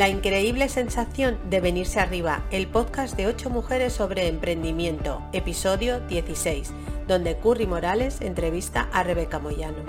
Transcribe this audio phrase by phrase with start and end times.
[0.00, 6.72] La increíble sensación de venirse arriba, el podcast de 8 mujeres sobre emprendimiento, episodio 16,
[7.06, 9.84] donde Curry Morales entrevista a Rebeca Moyano.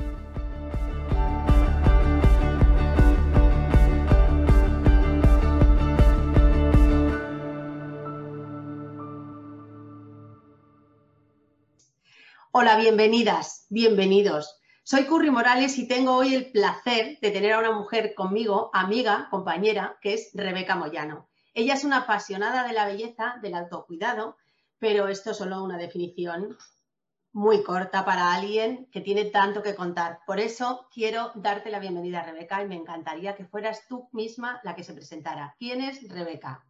[12.52, 14.61] Hola, bienvenidas, bienvenidos.
[14.84, 19.28] Soy Curry Morales y tengo hoy el placer de tener a una mujer conmigo, amiga,
[19.30, 21.30] compañera, que es Rebeca Moyano.
[21.54, 24.38] Ella es una apasionada de la belleza, del autocuidado,
[24.80, 26.58] pero esto es solo una definición
[27.32, 30.20] muy corta para alguien que tiene tanto que contar.
[30.26, 34.76] Por eso quiero darte la bienvenida, Rebeca, y me encantaría que fueras tú misma la
[34.76, 35.56] que se presentara.
[35.60, 36.66] ¿Quién es Rebeca?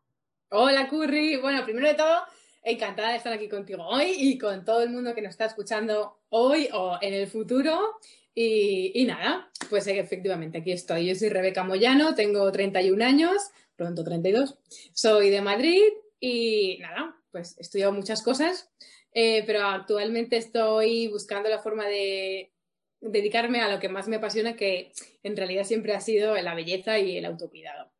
[0.49, 1.37] Hola, Curry.
[1.37, 2.23] Bueno, primero de todo,
[2.61, 6.20] encantada de estar aquí contigo hoy y con todo el mundo que nos está escuchando
[6.31, 7.99] hoy o en el futuro.
[8.33, 11.07] Y, nada, pues efectivamente aquí estoy.
[11.07, 14.57] Yo soy Rebeca Moyano, tengo 31 años, pronto 32.
[14.93, 15.83] Soy de Madrid
[16.19, 18.71] y nada, pues he estudiado muchas cosas,
[19.13, 22.53] eh, pero actualmente estoy buscando la forma de
[23.01, 24.93] dedicarme a lo que más me apasiona, que
[25.23, 27.91] en realidad siempre ha sido la belleza y el autocuidado.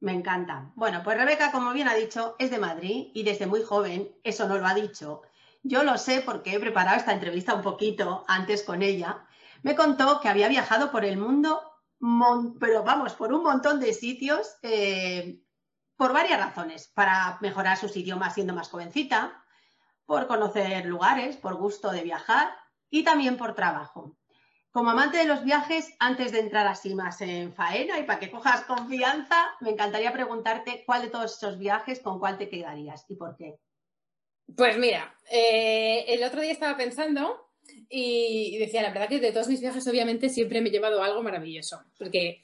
[0.00, 0.72] Me encanta.
[0.76, 4.48] Bueno, pues Rebeca, como bien ha dicho, es de Madrid y desde muy joven, eso
[4.48, 5.22] no lo ha dicho.
[5.62, 9.26] Yo lo sé porque he preparado esta entrevista un poquito antes con ella.
[9.62, 11.60] Me contó que había viajado por el mundo,
[12.58, 15.40] pero vamos, por un montón de sitios, eh,
[15.96, 16.88] por varias razones.
[16.88, 19.44] Para mejorar sus idiomas siendo más jovencita,
[20.06, 22.48] por conocer lugares, por gusto de viajar
[22.88, 24.16] y también por trabajo.
[24.72, 28.30] Como amante de los viajes, antes de entrar así más en faena y para que
[28.30, 33.16] cojas confianza, me encantaría preguntarte cuál de todos esos viajes, con cuál te quedarías y
[33.16, 33.58] por qué.
[34.56, 37.48] Pues mira, eh, el otro día estaba pensando
[37.88, 41.22] y decía, la verdad que de todos mis viajes obviamente siempre me he llevado algo
[41.22, 42.40] maravilloso, porque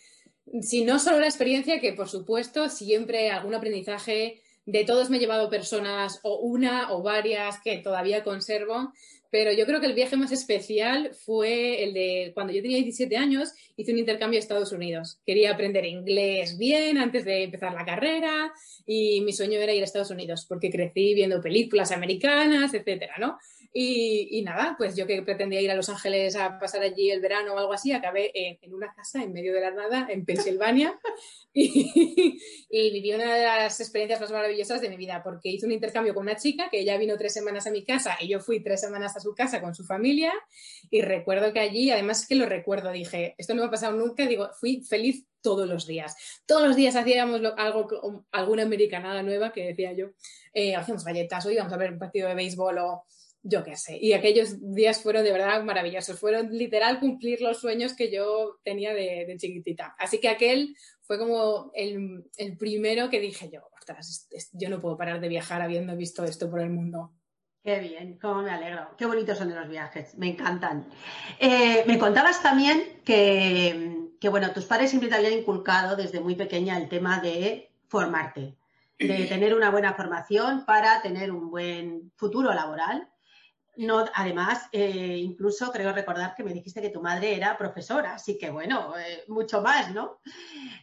[0.61, 5.21] si no solo la experiencia, que por supuesto siempre algún aprendizaje, de todos me he
[5.21, 8.93] llevado personas o una o varias que todavía conservo,
[9.31, 13.16] pero yo creo que el viaje más especial fue el de cuando yo tenía 17
[13.16, 15.20] años, hice un intercambio a Estados Unidos.
[15.26, 18.53] Quería aprender inglés bien antes de empezar la carrera
[18.87, 23.38] y mi sueño era ir a Estados Unidos porque crecí viendo películas americanas, etcétera, ¿no?
[23.78, 27.53] Y, nada, pues yo que pretendía ir a Los Ángeles a pasar allí el verano
[27.53, 30.98] o algo así, acabé en, una casa en medio de la nada, en Pensilvania,
[31.53, 36.14] y, viví una de las experiencias más maravillosas de mi vida, porque hice un intercambio
[36.14, 38.81] con una chica que ella vino tres semanas a mi casa y yo fui tres
[38.81, 40.32] semanas a su casa con su familia,
[40.91, 44.26] y recuerdo que allí, además que lo recuerdo, dije, esto no me ha pasado nunca,
[44.26, 46.16] digo, fui feliz todos los días.
[46.47, 50.06] Todos los días hacíamos algo, alguna americanada nueva que decía yo,
[50.54, 53.04] eh, hacíamos galletas, o íbamos a ver un partido de béisbol o
[53.48, 53.96] yo qué sé.
[54.00, 56.18] Y aquellos días fueron de verdad maravillosos.
[56.18, 59.94] Fueron literal cumplir los sueños que yo tenía de, chiquitita.
[59.98, 62.24] Así que aquel fue como el,
[62.58, 66.60] primero que dije yo, ostras, yo no puedo parar de viajar habiendo visto esto por
[66.60, 67.12] el mundo.
[67.62, 68.94] Qué bien, cómo me alegro.
[68.96, 70.88] Qué bonitos son los viajes, me encantan.
[71.38, 76.34] Eh, me contabas también que, que, bueno, tus padres siempre te habían inculcado desde muy
[76.34, 78.56] pequeña el tema de formarte,
[78.98, 83.08] de tener una buena formación para tener un buen futuro laboral
[83.76, 88.38] no, además, eh, incluso creo recordar que me dijiste que tu madre era profesora, así
[88.38, 90.20] que bueno, eh, mucho más, ¿no?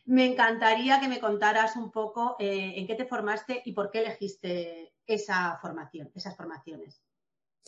[0.05, 3.99] Me encantaría que me contaras un poco eh, en qué te formaste y por qué
[3.99, 7.01] elegiste esa formación, esas formaciones.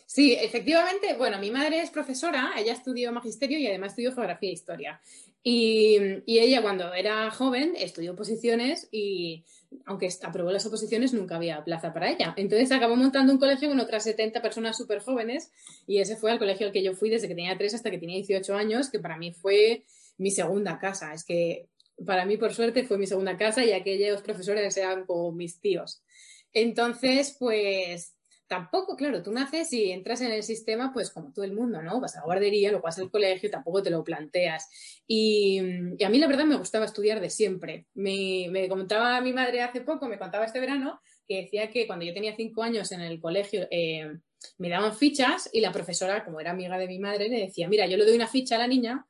[0.06, 4.54] Sí, efectivamente, bueno, mi madre es profesora, ella estudió magisterio y además estudió geografía e
[4.54, 5.02] historia.
[5.48, 9.46] Y, ella cuando era joven estudió oposiciones y
[9.86, 12.34] aunque aprobó las oposiciones, nunca había plaza para ella.
[12.36, 15.52] Entonces acabó montando un colegio con otras 70 personas súper jóvenes
[15.86, 18.00] y ese fue el colegio al que yo fui desde que tenía 3 hasta que
[18.00, 19.86] tenía 18 años, que para mí fue
[20.18, 21.14] mi segunda casa.
[21.14, 21.70] Es que
[22.04, 26.02] para mí, por suerte, fue mi segunda casa y aquellos profesores eran como mis tíos.
[26.54, 28.15] Entonces, pues
[28.48, 32.00] tampoco, claro, tú naces y entras en el sistema, pues como todo el mundo, ¿no?
[32.00, 34.70] Vas a la guardería, luego vas al colegio, tampoco te lo planteas.
[35.08, 35.60] Y,
[36.04, 37.88] a mí la verdad me gustaba estudiar de siempre.
[37.94, 42.06] Me, me, contaba mi madre hace poco, me contaba este verano, que decía que cuando
[42.06, 44.12] yo tenía cinco años en el colegio eh,
[44.58, 47.88] me daban fichas y la profesora, como era amiga de mi madre, le decía, mira,
[47.88, 49.06] yo le doy una ficha a la niña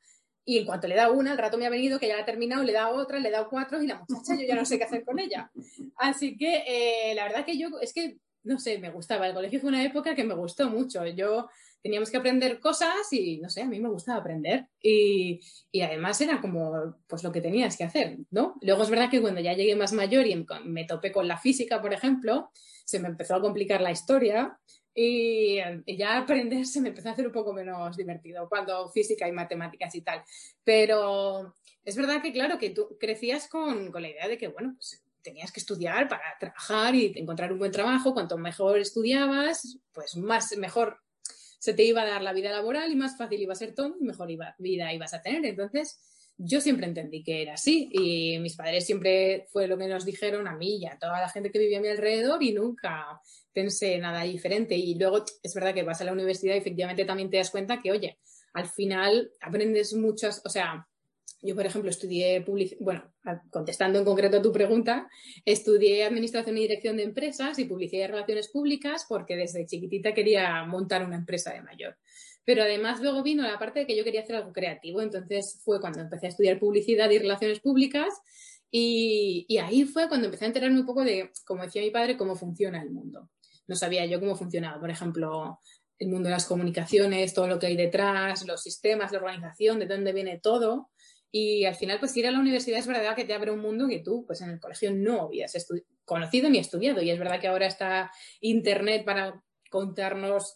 [0.45, 2.25] y en cuanto le da una, el rato me ha venido que ya la ha
[2.25, 4.83] terminado, le da otra, le da cuatro y la muchacha yo ya no sé qué
[4.83, 5.51] hacer con ella.
[5.97, 9.27] Así que eh, la verdad que yo, es que no sé, me gustaba.
[9.27, 11.06] El colegio fue una época que me gustó mucho.
[11.07, 11.50] Yo
[11.81, 14.68] teníamos que aprender cosas y, no sé, a mí me gustaba aprender.
[14.81, 15.39] Y,
[15.83, 18.56] además era como, pues lo que tenías que hacer, ¿no?
[18.62, 21.81] Luego es verdad que cuando ya llegué más mayor y me topé con la física,
[21.81, 22.50] por ejemplo,
[22.86, 24.57] se me empezó a complicar la historia.
[24.94, 25.57] y,
[25.88, 29.94] ya aprender se me empezó a hacer un poco menos divertido cuando física y matemáticas
[29.95, 30.24] y tal.
[30.63, 31.53] Pero
[31.83, 35.04] es verdad que, claro, que tú crecías con, con la idea de que, bueno, pues
[35.25, 38.13] tenías que estudiar para trabajar y encontrar un buen trabajo.
[38.13, 41.00] Cuanto mejor estudiabas, pues más mejor
[41.60, 43.95] se te iba a dar la vida laboral y más fácil iba a ser todo
[44.00, 44.30] y mejor
[44.60, 45.44] vida ibas a tener.
[45.45, 46.00] Entonces,
[46.38, 50.48] yo siempre entendí que era así y mis padres siempre fue lo que nos dijeron
[50.48, 53.19] a mí y a toda la gente que vivía a mi alrededor y nunca
[53.51, 54.75] pensé nada diferente.
[54.75, 57.81] Y luego es verdad que vas a la universidad y efectivamente también te das cuenta
[57.81, 58.19] que, oye,
[58.54, 60.88] al final aprendes muchas, o sea,
[61.45, 63.13] yo, por ejemplo, estudié publicidad, bueno,
[63.51, 65.09] contestando en concreto a tu pregunta,
[65.45, 70.63] estudié Administración y Dirección de Empresas y Publicidad y Relaciones Públicas porque desde chiquitita quería
[70.65, 71.97] montar una empresa de mayor.
[72.44, 75.80] Pero además luego vino la parte de que yo quería hacer algo creativo, entonces fue
[75.80, 78.13] cuando empecé a estudiar Publicidad y Relaciones Públicas
[78.69, 82.18] y, y ahí fue cuando empecé a enterarme un poco de, como decía mi padre,
[82.18, 83.30] cómo funciona el mundo.
[83.68, 85.59] No sabía yo cómo funcionaba, por ejemplo,
[86.00, 89.86] el mundo de las comunicaciones, todo lo que hay detrás, los sistemas, la organización, de
[89.86, 90.89] dónde viene todo.
[91.37, 93.89] Y al final, pues ir a la universidad es verdad que te abre un mundo
[93.89, 95.67] que tú, pues en el colegio no habías
[96.05, 97.01] conocido ni estudiado.
[97.01, 98.09] Y es verdad que ahora está
[98.39, 100.53] Internet para contarnos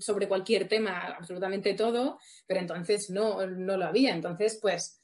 [0.00, 2.18] sobre cualquier tema, absolutamente todo,
[2.48, 4.12] pero entonces no, no lo había.
[4.12, 4.99] Entonces, pues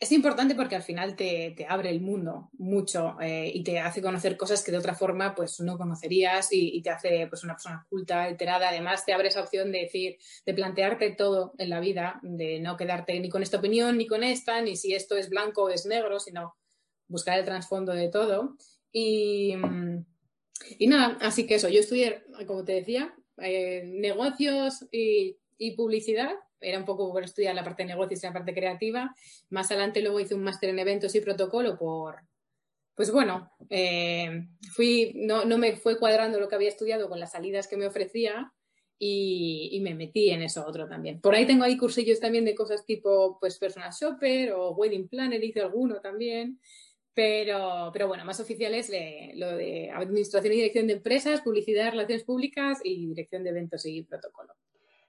[0.00, 4.38] es importante porque al final te, abre el mundo mucho eh, y te hace conocer
[4.38, 8.22] cosas que de otra forma pues no conocerías y, te hace pues una persona culta,
[8.22, 8.70] alterada.
[8.70, 10.16] Además te abre esa opción de decir,
[10.46, 14.24] de plantearte todo en la vida, de no quedarte ni con esta opinión ni con
[14.24, 16.56] esta, ni si esto es blanco o es negro, sino
[17.06, 18.56] buscar el trasfondo de todo.
[18.90, 19.54] Y,
[20.78, 26.32] y nada, así que eso, yo estudié, como te decía, eh, negocios y, y publicidad
[26.60, 29.14] era un poco por estudiar la parte de negocios y la parte creativa.
[29.48, 32.20] Más adelante luego hice un máster en eventos y protocolo por,
[32.94, 37.32] pues bueno, eh, fui, no, no, me fue cuadrando lo que había estudiado con las
[37.32, 38.52] salidas que me ofrecía
[38.98, 41.20] y, me metí en eso otro también.
[41.20, 45.42] Por ahí tengo ahí cursillos también de cosas tipo pues personal shopper o wedding planner,
[45.42, 46.60] hice alguno también.
[47.14, 48.90] Pero, pero bueno, más oficiales
[49.34, 54.02] lo de administración y dirección de empresas, publicidad, relaciones públicas y dirección de eventos y
[54.02, 54.54] protocolo.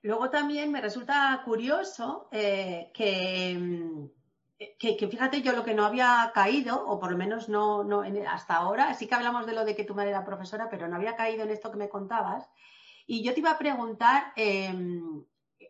[0.03, 2.91] Luego también me resulta curioso eh,
[3.57, 4.05] mm,
[4.79, 8.03] que, que, fíjate, yo lo que no había caído, o por lo menos no, no
[8.27, 10.95] hasta ahora, sí que hablamos de lo de que tu madre era profesora, pero no
[10.95, 12.49] había caído en esto que me contabas.
[13.05, 15.23] Y yo te iba a preguntar, em,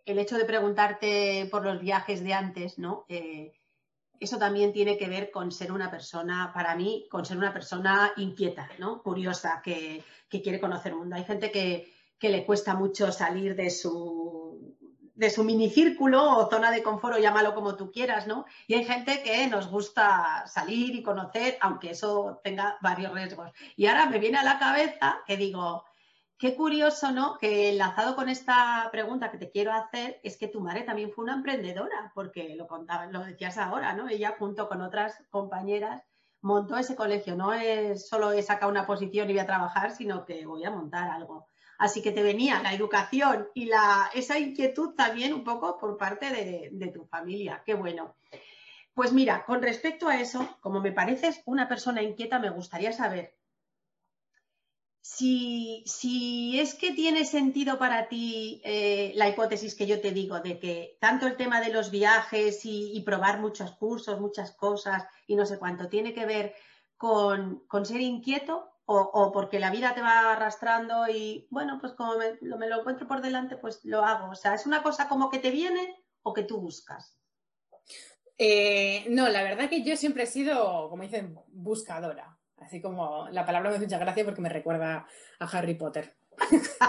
[0.05, 3.05] el hecho de preguntarte por los viajes de antes, ¿no?
[3.09, 3.53] Eh,
[4.19, 8.13] eso también tiene que ver con ser una persona, para mí, con ser una persona
[8.17, 9.01] inquieta, ¿no?
[9.01, 11.15] Curiosa, que, que quiere conocer el mundo.
[11.15, 11.91] Hay gente que,
[12.21, 14.77] que le cuesta mucho salir de su,
[15.15, 18.45] de su minicírculo o zona de confort, o llámalo como tú quieras, ¿no?
[18.67, 23.51] Y hay gente que nos gusta salir y conocer, aunque eso tenga varios riesgos.
[23.75, 25.83] Y ahora me viene a la cabeza que digo,
[26.37, 27.39] qué curioso, ¿no?
[27.39, 31.23] Que enlazado con esta pregunta que te quiero hacer, es que tu madre también fue
[31.23, 34.09] una emprendedora, porque lo contaba, lo decías ahora, ¿no?
[34.09, 36.03] Ella junto con otras compañeras
[36.41, 37.35] montó ese colegio.
[37.35, 40.69] No es solo he sacado una posición y voy a trabajar, sino que voy a
[40.71, 41.47] montar algo.
[41.81, 46.29] Así que te venía la educación y la, esa inquietud también un poco por parte
[46.29, 47.63] de, tu familia.
[47.65, 48.15] Qué bueno.
[48.93, 53.35] Pues mira, con respecto a eso, como me pareces una persona inquieta, me gustaría saber
[55.01, 55.83] si,
[56.59, 60.99] es que tiene sentido para ti eh, la hipótesis que yo te digo de que
[61.01, 65.57] tanto el tema de los viajes y, probar muchos cursos, muchas cosas y no sé
[65.57, 66.53] cuánto, tiene que ver
[66.95, 72.15] con, con ser inquieto o, porque la vida te va arrastrando y bueno, pues como
[72.17, 74.31] me lo, encuentro por delante, pues lo hago.
[74.31, 77.17] O sea, ¿es una cosa como que te viene o que tú buscas?
[78.37, 82.37] Eh, no, la verdad que yo siempre he sido, como dicen, buscadora.
[82.57, 85.07] Así como la palabra me hace mucha gracia porque me recuerda
[85.39, 86.15] a Harry Potter.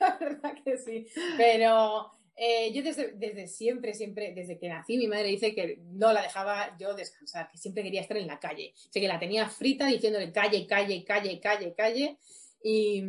[0.00, 1.06] la verdad que sí.
[1.36, 6.12] Pero eh, yo desde, desde, siempre, siempre, desde que nací, mi madre dice que no
[6.12, 8.74] la dejaba yo descansar, que siempre quería estar en la calle.
[8.76, 12.18] Sé que la tenía frita diciéndole calle, calle, calle, calle, calle.
[12.62, 13.02] Y,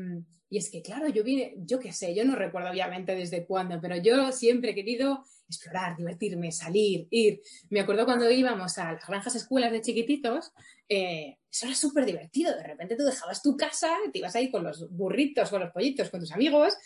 [0.50, 3.82] y es que, claro, yo vine, yo qué sé, yo no recuerdo obviamente desde cuándo,
[3.82, 7.42] pero yo siempre he querido explorar, divertirme, salir, ir.
[7.70, 10.54] Me acuerdo cuando íbamos a las granjas escuelas de chiquititos,
[10.88, 12.56] eh, eso era súper divertido.
[12.56, 16.10] De repente tú dejabas tu casa, te ibas ahí con los burritos, con los pollitos,
[16.10, 16.78] con tus amigos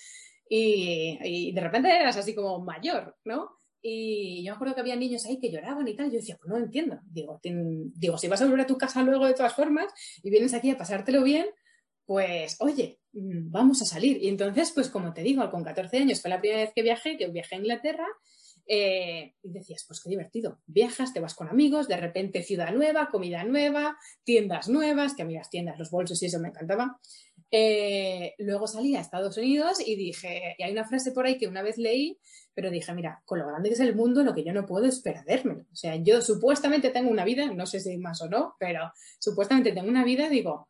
[0.53, 3.51] y, de repente eras así como mayor, ¿no?
[3.81, 6.07] Y yo me acuerdo que había niños ahí que lloraban y tal.
[6.07, 6.99] Yo decía, pues no entiendo.
[7.05, 9.91] Digo, digo, si vas a volver a tu casa luego de todas formas
[10.21, 11.47] y vienes aquí a pasártelo bien,
[12.05, 14.21] pues oye, vamos a salir.
[14.21, 17.17] Y entonces, pues como te digo, con 14 años fue la primera vez que viajé,
[17.17, 18.07] que viajé a Inglaterra.
[18.67, 20.59] Eh, y decías, pues qué divertido.
[20.65, 25.25] Viajas, te vas con amigos, de repente ciudad nueva, comida nueva, tiendas nuevas, que a
[25.25, 26.99] mí las tiendas, los bolsos y eso me encantaba.
[27.53, 31.47] Eh, luego salí a Estados Unidos y dije, y hay una frase por ahí que
[31.47, 32.17] una vez leí,
[32.53, 34.85] pero dije, mira, con lo grande que es el mundo, lo que yo no puedo
[34.85, 35.65] es perderme.
[35.71, 39.73] O sea, yo supuestamente tengo una vida, no sé si más o no, pero supuestamente
[39.73, 40.69] tengo una vida, digo,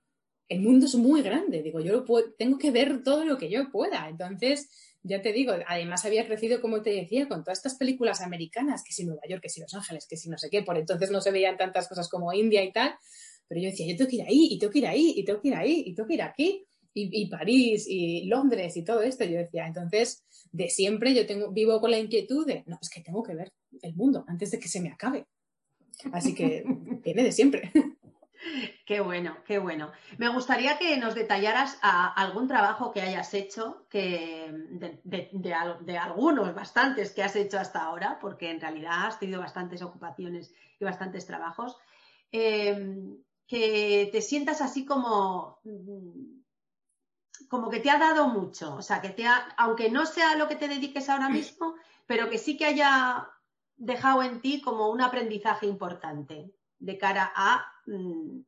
[0.50, 2.04] el mundo es muy grande, digo, yo
[2.38, 4.10] tengo que ver todo lo que yo pueda.
[4.10, 4.70] Entonces,
[5.04, 8.92] ya te digo, además había crecido, como te decía, con todas estas películas americanas, que
[8.92, 11.22] si Nueva York, que si Los Ángeles, que si no sé qué, por entonces no
[11.22, 12.96] se veían tantas cosas como India y tal,
[13.48, 15.42] pero yo decía, yo tengo que ir ahí, y tengo que ir ahí, y tengo
[15.42, 19.24] que ir ahí, y tengo que ir aquí y, París y Londres y todo esto.
[19.24, 23.02] Yo decía, entonces, de siempre yo tengo, vivo con la inquietud de, no, es que
[23.02, 25.28] tengo que ver el mundo antes de que se me acabe.
[26.12, 26.64] Así que
[27.04, 27.72] viene de siempre.
[28.86, 29.92] Qué bueno, qué bueno.
[30.18, 37.24] Me gustaría que nos detallaras algún trabajo que hayas hecho, que de, algunos, bastantes que
[37.24, 41.78] has hecho hasta ahora, porque en realidad has tenido bastantes ocupaciones y bastantes trabajos,
[42.32, 45.60] eh, que te sientas así como
[47.52, 50.48] como que te ha dado mucho, o sea, que te ha, aunque no sea lo
[50.48, 51.76] que te dediques ahora mismo,
[52.08, 53.28] pero que sí que haya
[53.76, 58.40] dejado en ti como un aprendizaje importante de cara a, mm,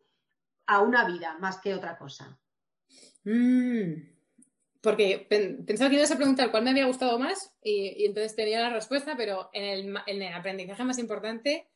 [0.68, 2.40] a una vida más que otra cosa.
[3.26, 4.08] Mm,
[4.80, 5.28] porque
[5.68, 9.18] pensaba que ibas a preguntar cuál me había gustado más y, entonces tenía la respuesta,
[9.18, 11.68] pero en el, aprendizaje más importante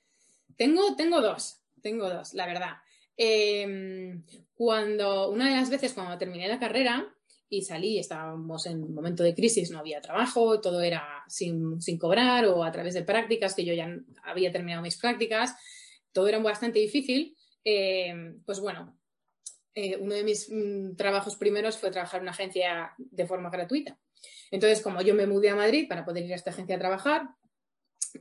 [0.55, 2.77] tengo, tengo dos, tengo dos, la verdad.
[3.17, 7.13] Em, cuando una de las veces cuando terminé la carrera,
[7.49, 12.45] y salí, estábamos en un momento de crisis, no había trabajo, todo era sin, cobrar
[12.45, 13.89] o a través de prácticas, que yo ya
[14.23, 15.55] había terminado mis prácticas,
[16.11, 17.35] todo era bastante difícil.
[17.63, 18.13] Eh,
[18.45, 18.97] pues bueno,
[19.73, 23.97] eh, uno de mis mm, trabajos primeros fue trabajar en una agencia de forma gratuita.
[24.51, 27.29] Entonces, como yo me mudé a Madrid para poder ir a esta agencia a trabajar,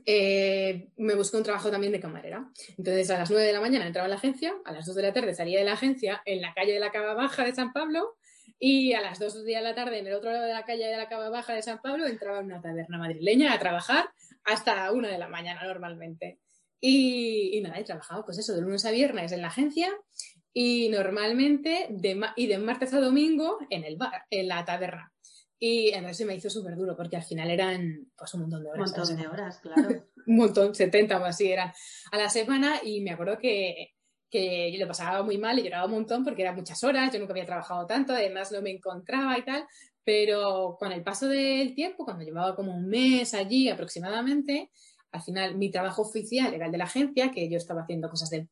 [0.05, 2.49] eh, me busqué un trabajo también de camarera.
[2.77, 5.01] Entonces, a las 9 de la mañana entraba a la agencia, a las 2 de
[5.01, 7.73] la tarde salía de la agencia en la calle de la Cava Baja de San
[7.73, 8.17] Pablo
[8.59, 10.97] y a las 2 de la tarde, en el otro lado de la calle de
[10.97, 14.09] la Cava Baja de San Pablo, entraba en una taberna madrileña a trabajar
[14.43, 16.39] hasta 1 de la mañana normalmente.
[16.79, 19.89] Y, nada, he trabajado, pues eso, de lunes a viernes en la agencia
[20.53, 25.11] y normalmente de, y de martes a domingo en el bar, en la taberna.
[25.59, 28.69] Y entonces se me hizo súper duro porque al final eran pues un montón de
[28.69, 28.91] horas.
[28.91, 30.05] Un montón de horas, claro.
[30.27, 31.71] un montón, 70 o así eran
[32.11, 33.96] a la semana y me acuerdo que
[34.29, 37.19] que yo lo pasaba muy mal y lloraba un montón porque eran muchas horas, yo
[37.19, 39.65] nunca había trabajado tanto, además no me encontraba y tal,
[40.03, 44.71] pero con el paso del tiempo, cuando llevaba como un mes allí aproximadamente,
[45.11, 48.29] al final mi trabajo oficial era el de la agencia, que yo estaba haciendo cosas
[48.29, 48.47] de,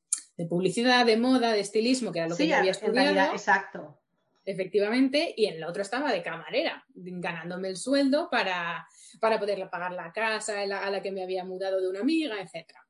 [0.47, 3.31] publicidad, de moda, de estilismo, que era lo que yo había estudiado.
[3.31, 4.01] exacto.
[4.43, 8.87] Efectivamente, y en el otro estaba de camarera, ganándome el sueldo para,
[9.19, 12.01] para poder pagar la casa a la, a la que me había mudado de una
[12.01, 12.84] amiga, etcétera.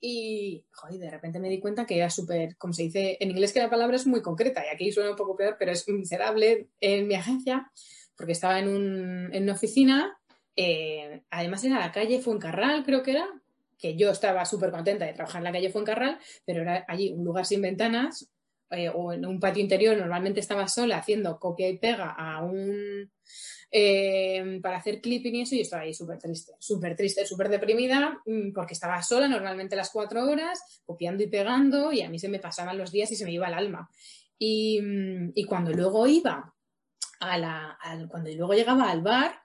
[0.00, 3.52] Y, joder, de repente me di cuenta que era súper, como se dice en inglés,
[3.52, 6.68] que la palabra es muy concreta, y aquí suena un poco peor, pero es miserable
[6.80, 7.70] en mi agencia,
[8.16, 10.18] porque estaba en, un, en una oficina,
[10.56, 13.28] eh, además era la calle Fuencarral, creo que era,
[13.78, 17.24] que yo estaba súper contenta de trabajar en la calle Fuencarral, pero era allí un
[17.24, 18.30] lugar sin ventanas,
[18.70, 23.10] eh, o en un patio interior, normalmente estaba sola haciendo copia y pega a un
[23.72, 28.20] eh, para hacer clipping y eso, y estaba ahí súper triste, súper triste, súper deprimida,
[28.26, 32.28] mm, porque estaba sola normalmente las cuatro horas, copiando y pegando, y a mí se
[32.28, 33.88] me pasaban los días y se me iba el alma.
[34.38, 36.52] Y, mm, cuando luego iba
[37.20, 37.78] a la,
[38.10, 39.40] cuando luego llegaba al bar,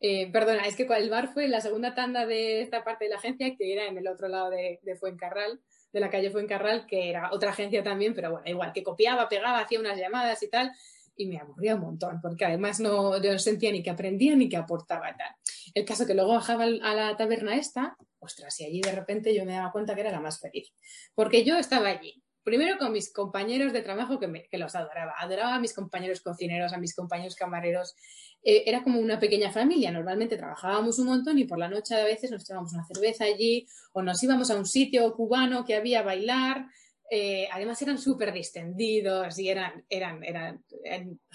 [0.00, 3.16] eh, perdona, es que el bar fue la segunda tanda de esta parte de la
[3.16, 5.60] agencia, que era en el otro lado de, de Fuencarral,
[5.92, 9.60] de la calle Fuencarral, que era otra agencia también, pero bueno, igual, que copiaba, pegaba,
[9.60, 10.72] hacía unas llamadas y tal,
[11.18, 14.48] y me aburría un montón, porque además no, yo no sentía ni que aprendía ni
[14.48, 15.34] que aportaba tal.
[15.74, 19.44] El caso que luego bajaba a la taberna esta, ostras, y allí de repente yo
[19.44, 20.72] me daba cuenta que era la más feliz,
[21.14, 25.56] porque yo estaba allí, primero con mis compañeros de trabajo que, que los adoraba, adoraba
[25.56, 27.94] a mis compañeros cocineros, a mis compañeros camareros,
[28.42, 32.04] eh, era como una pequeña familia, normalmente trabajábamos un montón y por la noche a
[32.04, 36.00] veces nos echábamos una cerveza allí o nos íbamos a un sitio cubano que había
[36.00, 36.68] a bailar,
[37.10, 40.62] eh, además eran súper distendidos y eran, eran, eran,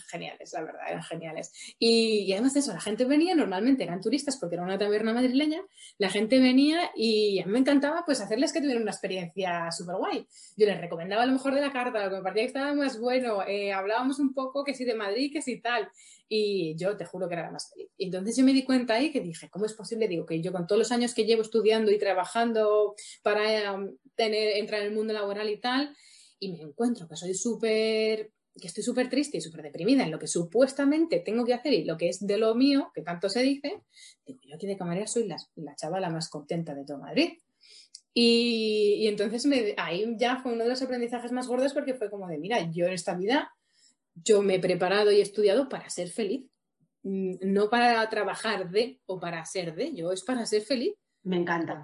[0.10, 1.76] geniales, la verdad, eran geniales.
[1.80, 5.62] Y, además de eso, la gente venía, normalmente eran turistas porque era una taberna madrileña,
[5.98, 10.28] la gente venía y me encantaba pues hacerles que tuvieran una experiencia súper guay.
[10.58, 13.00] Yo les recomendaba lo mejor de la carta, lo que me parecía que estaba más
[13.00, 15.90] bueno, eh, hablábamos un poco que si de Madrid, que si tal.
[16.28, 17.92] Y yo te juro que era la más feliz.
[17.98, 20.08] Entonces yo me di cuenta ahí que dije, ¿cómo es posible?
[20.08, 23.78] Digo, que yo con todos los años que llevo estudiando y trabajando para
[24.16, 25.96] tener, entrar en el mundo laboral y tal,
[26.40, 30.20] y me encuentro que soy súper que estoy súper triste y súper deprimida en lo
[30.20, 33.42] que supuestamente tengo que hacer y lo que es de lo mío, que tanto se
[33.42, 33.82] dice,
[34.26, 37.40] digo, yo aquí de camarera soy la, la chavala más contenta de todo Madrid.
[38.14, 42.28] Y, y entonces ahí ya fue uno de los aprendizajes más gordos porque fue como
[42.28, 43.52] de, mira, yo en esta vida
[44.16, 46.46] yo me he preparado y he estudiado para ser feliz,
[47.04, 50.94] mm, no para trabajar de o para ser de, yo es para ser feliz.
[51.24, 51.82] Me encanta.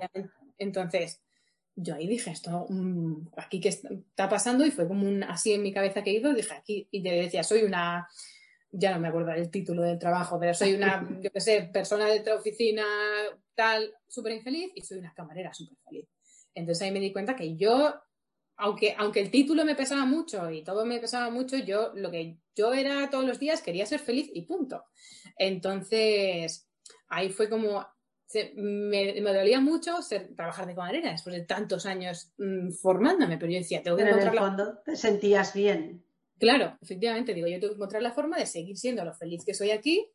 [0.58, 1.22] Entonces,
[1.76, 5.64] yo ahí dije, esto, mm, aquí que está pasando, y fue como un, así en
[5.64, 8.08] mi cabeza que he ido, dije aquí, y te decía, soy una,
[8.72, 12.06] ya no me acuerdo el título del trabajo, pero soy una, yo qué sé, persona
[12.08, 12.84] de otra oficina
[13.56, 16.08] tal, súper infeliz, y soy una camarera súper feliz.
[16.54, 17.94] Entonces ahí me di cuenta que yo,
[18.60, 22.38] aunque, aunque el título me pesaba mucho y todo me pesaba mucho, yo lo que
[22.56, 24.84] yo era todos los días quería ser feliz y punto.
[25.38, 26.70] Entonces
[27.08, 27.88] ahí fue como,
[28.56, 33.60] me, dolía mucho ser, trabajar de camarera después de tantos años mm, formándome, pero yo
[33.60, 36.04] decía, tengo que pero encontrar en el fondo te sentías bien.
[36.38, 39.54] Claro, efectivamente, digo, yo tengo que encontrar la forma de seguir siendo lo feliz que
[39.54, 40.12] soy aquí,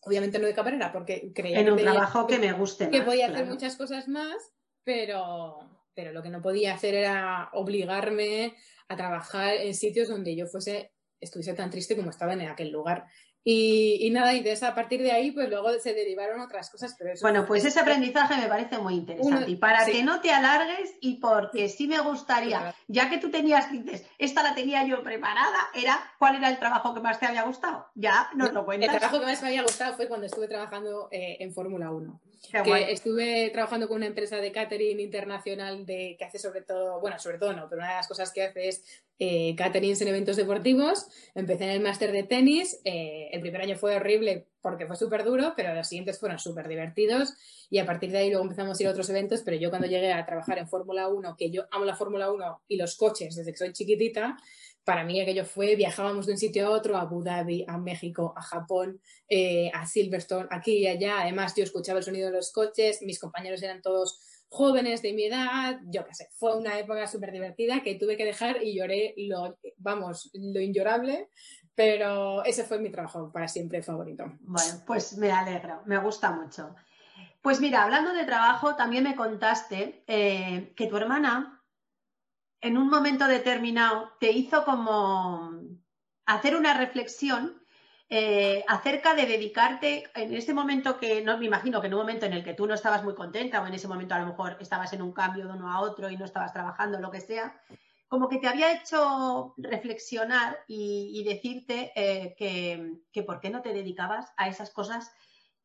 [0.00, 3.46] obviamente no de camarera, porque creía en un trabajo que, me guste que podía hacer
[3.46, 4.36] muchas cosas más,
[4.82, 5.58] pero,
[5.96, 8.54] pero lo que no podía hacer era obligarme
[8.86, 13.06] a trabajar en sitios donde yo fuese estuviese tan triste como estaba en aquel lugar.
[13.48, 16.96] Y, nada, y de esa, a partir de ahí, pues luego se derivaron otras cosas.
[16.98, 19.48] Pero bueno, pues ese aprendizaje me parece muy interesante.
[19.48, 23.70] y para que no te alargues y porque sí me gustaría, ya que tú tenías,
[23.70, 27.44] dices, esta la tenía yo preparada, era cuál era el trabajo que más te había
[27.44, 27.86] gustado.
[27.94, 28.92] Ya nos lo cuentas.
[28.92, 32.20] El trabajo que más me había gustado fue cuando estuve trabajando eh, en Fórmula 1.
[32.64, 37.18] Que estuve trabajando con una empresa de catering internacional de, que hace sobre todo, bueno,
[37.18, 38.82] sobre todo no, pero una de las cosas que hace es
[39.18, 41.06] eh, caterings en eventos deportivos.
[41.34, 42.80] Empecé en el máster de tenis.
[42.84, 46.68] Eh, el primer año fue horrible porque fue súper duro, pero los siguientes fueron súper
[46.68, 47.34] divertidos.
[47.70, 49.42] Y a partir de ahí luego empezamos a ir a otros eventos.
[49.42, 52.62] Pero yo cuando llegué a trabajar en Fórmula 1, que yo amo la Fórmula 1
[52.68, 54.36] y los coches desde que soy chiquitita,
[54.86, 58.32] para mí aquello fue, viajábamos de un sitio a otro, a Abu Dhabi, a México,
[58.36, 61.22] a Japón, eh, a Silverstone, aquí y allá.
[61.22, 65.24] Además, yo escuchaba el sonido de los coches, mis compañeros eran todos jóvenes de mi
[65.24, 69.12] edad, yo qué sé, fue una época súper divertida que tuve que dejar y lloré
[69.16, 71.30] lo, vamos, lo inllorable,
[71.74, 74.24] pero ese fue mi trabajo para siempre favorito.
[74.38, 76.76] Bueno, pues me alegro, me gusta mucho.
[77.42, 81.55] Pues mira, hablando de trabajo, también me contaste eh, que tu hermana
[82.66, 85.52] en un momento determinado te hizo como
[86.26, 87.62] hacer una reflexión
[88.08, 92.26] eh, acerca de dedicarte en este momento que no me imagino que en un momento
[92.26, 94.56] en el que tú no estabas muy contenta o en ese momento a lo mejor
[94.60, 97.60] estabas en un cambio de uno a otro y no estabas trabajando, lo que sea,
[98.08, 104.32] como que te había hecho reflexionar y, decirte eh, que, por qué no te dedicabas
[104.36, 105.12] a esas cosas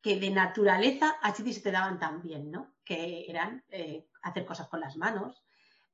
[0.00, 2.74] que de naturaleza a ti se te daban tan bien, ¿no?
[2.84, 5.44] Que eran eh, hacer cosas con las manos,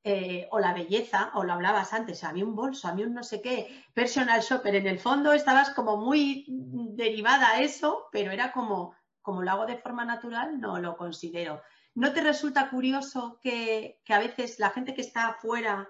[0.03, 3.13] eh, o la belleza, o lo hablabas antes, a mí un bolso, a mí un
[3.13, 8.31] no sé qué, personal shopper, en el fondo estabas como muy derivada a eso, pero
[8.31, 11.61] era como, como lo hago de forma natural, no lo considero.
[11.95, 15.89] ¿No te resulta curioso que, a veces la gente que está afuera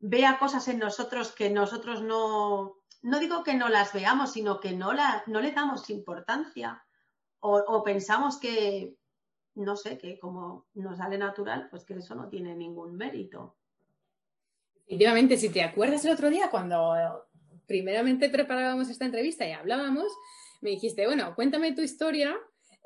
[0.00, 4.72] vea cosas en nosotros que nosotros no, no digo que no las veamos, sino que
[4.72, 6.84] no, la, no le damos importancia
[7.42, 8.99] o pensamos que,
[9.60, 13.56] no sé, que como nos sale natural, pues que eso no tiene ningún mérito.
[14.74, 17.28] Definitivamente, si te acuerdas el otro día cuando
[17.66, 20.12] primeramente preparábamos esta entrevista y hablábamos,
[20.60, 22.36] me dijiste, bueno, cuéntame tu historia,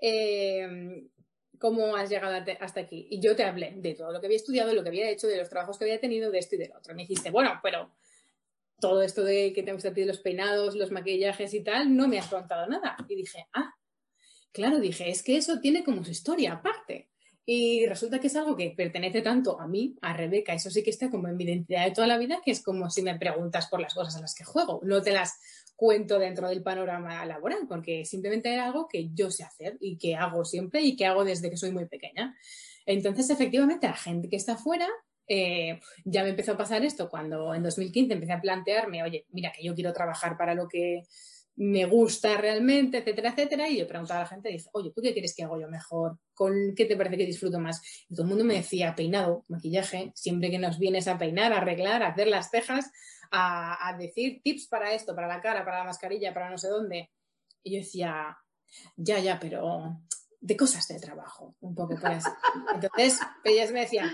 [0.00, 1.08] eh,
[1.58, 3.06] cómo has llegado hasta aquí.
[3.10, 5.38] Y yo te hablé de todo lo que había estudiado, lo que había hecho, de
[5.38, 6.94] los trabajos que había tenido, de esto y del otro.
[6.94, 7.90] Me dijiste, bueno, pero
[8.78, 12.28] todo esto de que te gusta los peinados, los maquillajes y tal, no me has
[12.28, 12.96] contado nada.
[13.08, 13.74] Y dije, ah,
[14.54, 17.08] Claro, dije, es que eso tiene como su historia aparte.
[17.44, 20.90] Y resulta que es algo que pertenece tanto a mí, a Rebeca, eso sí que
[20.90, 23.66] está como en mi identidad de toda la vida, que es como si me preguntas
[23.66, 24.80] por las cosas a las que juego.
[24.84, 25.40] No te las
[25.74, 30.14] cuento dentro del panorama laboral, porque simplemente era algo que yo sé hacer y que
[30.14, 32.36] hago siempre y que hago desde que soy muy pequeña.
[32.86, 34.88] Entonces, efectivamente, la gente que está afuera,
[35.26, 39.50] eh, ya me empezó a pasar esto cuando en 2015 empecé a plantearme, oye, mira,
[39.50, 41.02] que yo quiero trabajar para lo que
[41.56, 43.68] me gusta realmente, etcétera, etcétera.
[43.68, 46.18] Y yo preguntaba a la gente, dice, oye, ¿tú qué quieres que hago yo mejor?
[46.32, 47.80] ¿Con qué te parece que disfruto más?
[48.08, 51.58] Y todo el mundo me decía, peinado, maquillaje, siempre que nos vienes a peinar, a
[51.58, 52.90] arreglar, a hacer las cejas,
[53.30, 57.10] a, decir tips para esto, para la cara, para la mascarilla, para no sé dónde.
[57.62, 58.36] Y yo decía,
[58.96, 60.00] ya, ya, pero
[60.40, 62.24] de cosas de trabajo, un poco pues.
[62.74, 64.10] Entonces, ellas me decían,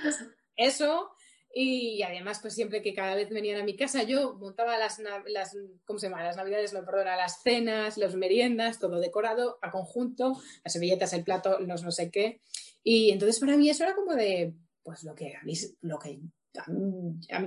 [0.57, 1.11] eso,
[1.53, 5.57] y además, pues siempre que cada vez venían a mi casa, yo montaba las, las
[5.85, 6.23] ¿cómo se llama?
[6.23, 11.25] Las navidades, no, perdona, las cenas, las meriendas, todo decorado a conjunto, las servilletas, el
[11.25, 12.41] plato, los no sé qué.
[12.85, 15.43] Y entonces para mí eso era como de, pues lo que a
[15.83, 16.21] lo que,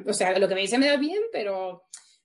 [0.05, 1.83] o sea, lo que me dice me da bien, pero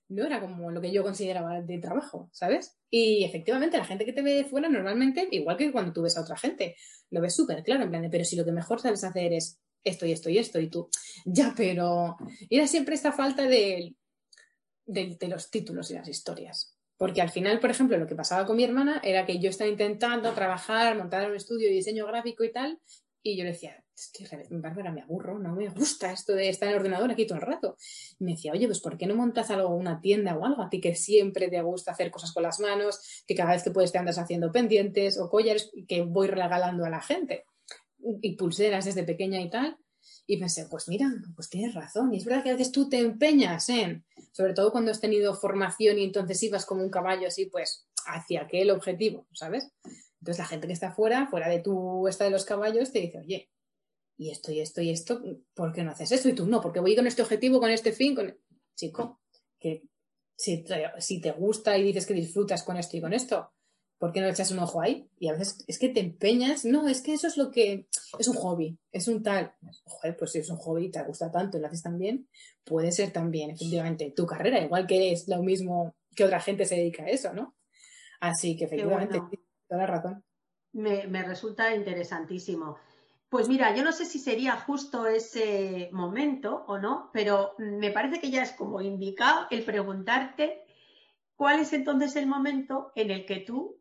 [0.09, 2.77] no era como lo que yo consideraba de trabajo, ¿sabes?
[2.89, 6.21] Y efectivamente, la gente que te ve fuera normalmente, igual que cuando tú ves a
[6.21, 6.75] otra gente,
[7.11, 9.59] lo ves súper claro, en plan de, pero si lo que mejor sabes hacer es
[9.83, 10.89] esto y esto y esto, y tú,
[11.25, 12.17] ya, pero
[12.49, 13.95] era siempre esta falta de,
[14.85, 16.75] los títulos y las historias.
[16.97, 19.69] Porque al final, por ejemplo, lo que pasaba con mi hermana era que yo estaba
[19.69, 22.79] intentando trabajar, montar un estudio de diseño gráfico y tal,
[23.21, 26.69] y yo le decía, es que Bárbara, me aburro, no me gusta esto de estar
[26.69, 27.75] en el ordenador aquí todo el rato.
[28.17, 30.61] Y me decía, oye, pues ¿por qué no montas algo, una tienda o algo?
[30.61, 33.71] A ti que siempre te gusta hacer cosas con las manos, que cada vez que
[33.71, 37.45] puedes te andas haciendo pendientes o collares que voy regalando a la gente.
[38.21, 39.77] Y pulseras desde pequeña y tal.
[40.25, 42.13] Y pensé, pues mira, pues tienes razón.
[42.13, 45.33] Y es verdad que a veces tú te empeñas en, sobre todo cuando has tenido
[45.33, 49.71] formación y entonces ibas como un caballo así, pues hacia aquel objetivo, ¿sabes?
[50.19, 53.19] Entonces la gente que está fuera, fuera de tu esta de los caballos, te dice,
[53.19, 53.49] oye,
[54.17, 55.21] y esto y esto y esto,
[55.53, 56.29] ¿por qué no haces esto?
[56.29, 58.37] Y tú no, porque voy con este objetivo, con este fin, con...
[58.75, 59.19] Chico,
[59.59, 59.83] que
[60.37, 60.63] si
[60.99, 63.51] si te gusta y dices que disfrutas con esto y con esto,
[63.99, 65.07] ¿por qué no le echas un ojo ahí?
[65.19, 68.27] Y a veces es que te empeñas, no, es que eso es lo que es
[68.27, 69.53] un hobby, es un tal.
[69.85, 72.27] Joder, pues si es un hobby y te gusta tanto y lo haces tan bien,
[72.63, 76.75] puede ser también, efectivamente, tu carrera, igual que es lo mismo que otra gente se
[76.75, 77.55] dedica a eso, ¿no?
[78.21, 79.21] Así que efectivamente,
[79.67, 80.23] toda la razón.
[80.71, 82.77] Me, me resulta interesantísimo.
[83.27, 88.19] Pues mira, yo no sé si sería justo ese momento o no, pero me parece
[88.19, 90.63] que ya es como indicado el preguntarte
[91.35, 93.78] cuál es entonces el momento en el que tú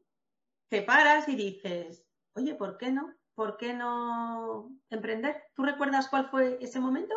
[0.68, 2.04] te paras y dices,
[2.34, 3.14] oye, ¿por qué no?
[3.34, 5.36] ¿Por qué no emprender?
[5.54, 7.14] ¿Tú recuerdas cuál fue ese momento?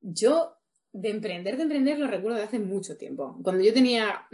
[0.00, 0.56] Yo
[0.92, 3.38] de emprender, de emprender, lo recuerdo de hace mucho tiempo.
[3.42, 4.26] Cuando yo tenía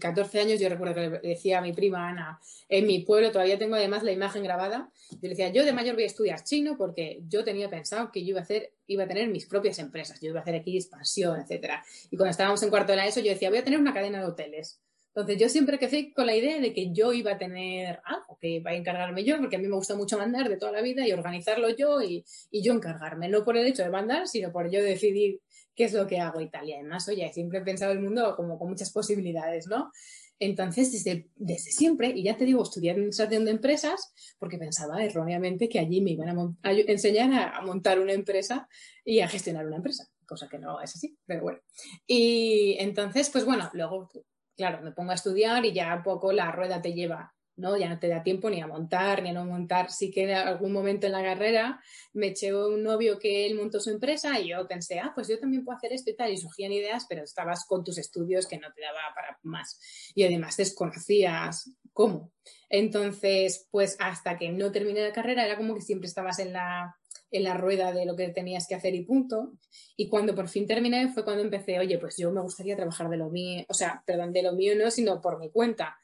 [0.00, 3.32] 14 mm, años, yo recuerdo que le decía a mi prima Ana, en mi pueblo
[3.32, 6.44] todavía tengo además la imagen grabada, yo le decía, yo de mayor voy a estudiar
[6.44, 9.80] chino porque yo tenía pensado que yo iba a hacer, iba a tener mis propias
[9.80, 11.84] empresas, yo iba a hacer aquí expansión, etcétera.
[12.10, 14.20] Y cuando estábamos en cuarto de la ESO, yo decía, voy a tener una cadena
[14.20, 14.83] de hoteles.
[15.14, 18.48] Entonces yo siempre crecí con la idea de que yo iba a tener algo, que
[18.48, 21.06] iba a encargarme yo, porque a mí me gusta mucho mandar de toda la vida
[21.06, 24.82] y organizarlo yo y, yo encargarme, no por el hecho de mandar, sino por yo
[24.82, 25.40] decidir
[25.76, 26.68] qué es lo que hago y tal.
[26.68, 29.92] Y además, oye, siempre he pensado el mundo como con muchas posibilidades, ¿no?
[30.40, 35.68] Entonces, desde, desde siempre, y ya te digo, estudié administración de empresas porque pensaba erróneamente
[35.68, 38.68] que allí me iban a, enseñar a, montar una empresa
[39.04, 41.60] y a gestionar una empresa, cosa que no es así, pero bueno.
[42.04, 44.10] Y entonces, pues bueno, luego
[44.56, 47.76] claro, me pongo a estudiar y ya un poco la rueda te lleva, ¿no?
[47.76, 49.90] Ya no te da tiempo ni a montar ni a no montar.
[49.90, 51.80] Sí que en algún momento en la carrera
[52.12, 55.38] me eché un novio que él montó su empresa y yo pensé, ah, pues yo
[55.38, 56.32] también puedo hacer esto y tal.
[56.32, 59.78] Y surgían ideas, pero estabas con tus estudios que no te daba para más.
[60.14, 62.32] Y además desconocías cómo.
[62.68, 66.96] Entonces, pues hasta que no terminé la carrera era como que siempre estabas en la
[67.34, 69.54] en la rueda de lo que tenías que hacer y punto.
[69.96, 73.16] Y cuando por fin terminé fue cuando empecé, oye, pues yo me gustaría trabajar de
[73.16, 75.96] lo mío, o sea, perdón, de lo mío no, sino por mi cuenta.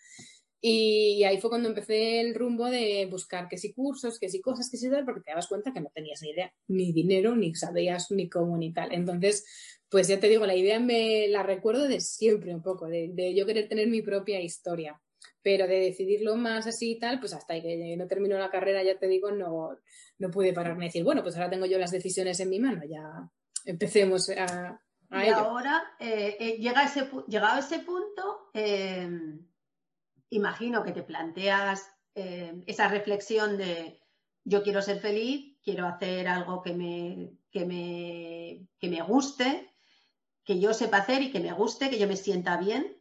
[0.62, 4.68] Y ahí fue cuando empecé el rumbo de buscar que si cursos, que si cosas,
[4.70, 7.54] que si tal, porque te dabas cuenta que no tenías ni idea, ni dinero, ni
[7.54, 8.92] sabías ni cómo ni tal.
[8.92, 9.44] Entonces,
[9.88, 13.46] pues ya te digo, la idea me la recuerdo de siempre un poco, de, yo
[13.46, 15.00] querer tener mi propia historia
[15.42, 18.98] pero de decidirlo más así y tal, pues hasta que no termino la carrera, ya
[18.98, 19.78] te digo, no,
[20.18, 22.82] no pude pararme y decir, bueno, pues ahora tengo yo las decisiones en mi mano,
[22.88, 23.30] ya
[23.64, 24.80] empecemos a...
[25.10, 29.46] y ahora, eh, eh, llega ese, llegado a ese punto, em,
[30.30, 34.00] imagino que te planteas em, esa reflexión de
[34.44, 39.74] yo quiero ser feliz, quiero hacer algo que me, que me, que me guste,
[40.44, 42.99] que yo sepa hacer y que me guste, que yo me sienta bien.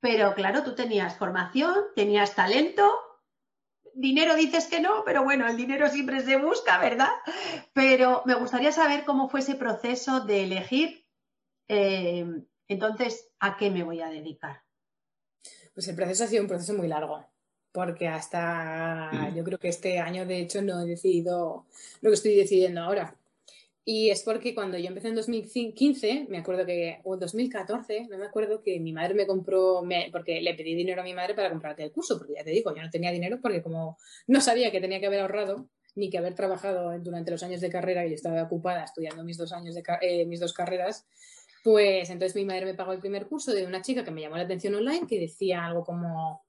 [0.00, 2.90] Pero claro, tú tenías formación, tenías talento,
[3.94, 7.10] dinero dices que no, pero bueno, el dinero siempre se busca, ¿verdad?
[7.72, 11.06] Pero me gustaría saber cómo fue ese proceso de elegir,
[11.68, 12.26] eh,
[12.68, 14.62] entonces, ¿a qué me voy a dedicar?
[15.74, 17.24] Pues el proceso ha sido un proceso muy largo,
[17.72, 19.34] porque hasta mm.
[19.34, 21.66] yo creo que este año, de hecho, no he decidido
[22.00, 23.16] lo que estoy decidiendo ahora.
[23.92, 28.26] Y es porque cuando yo empecé en 2015, me acuerdo que, o 2014, no me
[28.26, 31.82] acuerdo que mi madre me compró, porque le pedí dinero a mi madre para comprarte
[31.82, 33.98] el curso, porque ya te digo, yo no tenía dinero porque como
[34.28, 37.68] no sabía que tenía que haber ahorrado, ni que haber trabajado durante los años de
[37.68, 41.04] carrera, y estaba ocupada estudiando mis dos años de eh, mis dos carreras,
[41.64, 44.36] pues entonces mi madre me pagó el primer curso de una chica que me llamó
[44.36, 46.44] la atención online, que decía algo como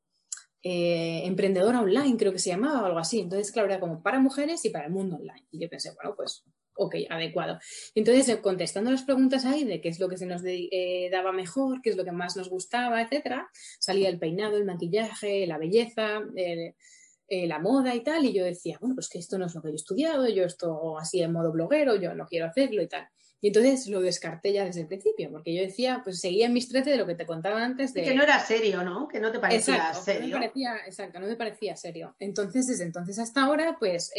[0.61, 3.19] eh, emprendedora online, creo que se llamaba o algo así.
[3.19, 5.47] Entonces, claro, era como para mujeres y para el mundo online.
[5.49, 6.45] Y yo pensé, bueno, pues
[6.75, 7.59] ok, adecuado.
[7.95, 11.31] Entonces, eh, contestando las preguntas ahí de qué es lo que se nos eh, daba
[11.31, 15.57] mejor, qué es lo que más nos gustaba, etcétera, salía el peinado, el maquillaje, la
[15.57, 19.55] belleza, eh, la moda y tal, y yo decía, bueno, pues que esto no es
[19.55, 22.81] lo que yo he estudiado, yo esto así en modo bloguero, yo no quiero hacerlo
[22.81, 23.07] y tal.
[23.43, 26.69] Y entonces lo descarté ya desde el principio, porque yo decía, pues seguía en mis
[26.69, 28.03] 13 de lo que te contaba antes de...
[28.03, 29.07] Que no era serio, ¿no?
[29.07, 30.27] Que no te parecía serio.
[30.27, 32.15] No me parecía, exacto, no me parecía serio.
[32.19, 34.11] Entonces, desde entonces hasta ahora, pues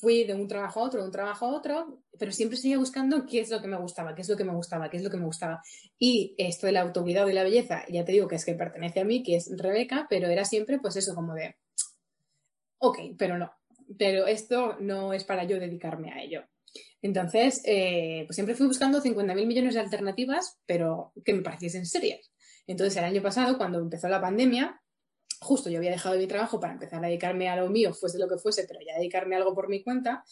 [0.00, 3.26] fui de un trabajo a otro, de un trabajo a otro, pero siempre seguía buscando
[3.26, 5.10] qué es lo que me gustaba, qué es lo que me gustaba, qué es lo
[5.10, 5.62] que me gustaba.
[5.98, 9.04] Y esto del autocuidado y la belleza, ya te digo que es que pertenece a
[9.04, 11.56] mí, que es Rebeca, pero era siempre pues eso como de,
[12.78, 13.52] ok, pero no,
[13.98, 16.44] pero esto no es para yo dedicarme a ello.
[17.02, 22.32] Entonces, eh, pues siempre fui buscando 50.000 millones de alternativas, pero que me pareciesen serias.
[22.66, 24.80] Entonces, el año pasado, cuando empezó la pandemia,
[25.40, 28.28] justo yo había dejado mi trabajo para empezar a dedicarme a lo mío, fuese lo
[28.28, 30.24] que fuese, pero ya dedicarme a algo por mi cuenta.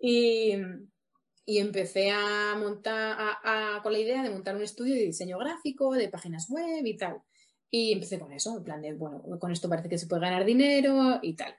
[0.00, 0.54] Y,
[1.48, 3.16] y empecé a montar,
[3.82, 7.22] con la idea de montar un estudio de diseño gráfico, de páginas web y tal.
[7.70, 10.44] Y empecé con eso, en plan de, bueno, con esto parece que se puede ganar
[10.44, 11.54] dinero y tal.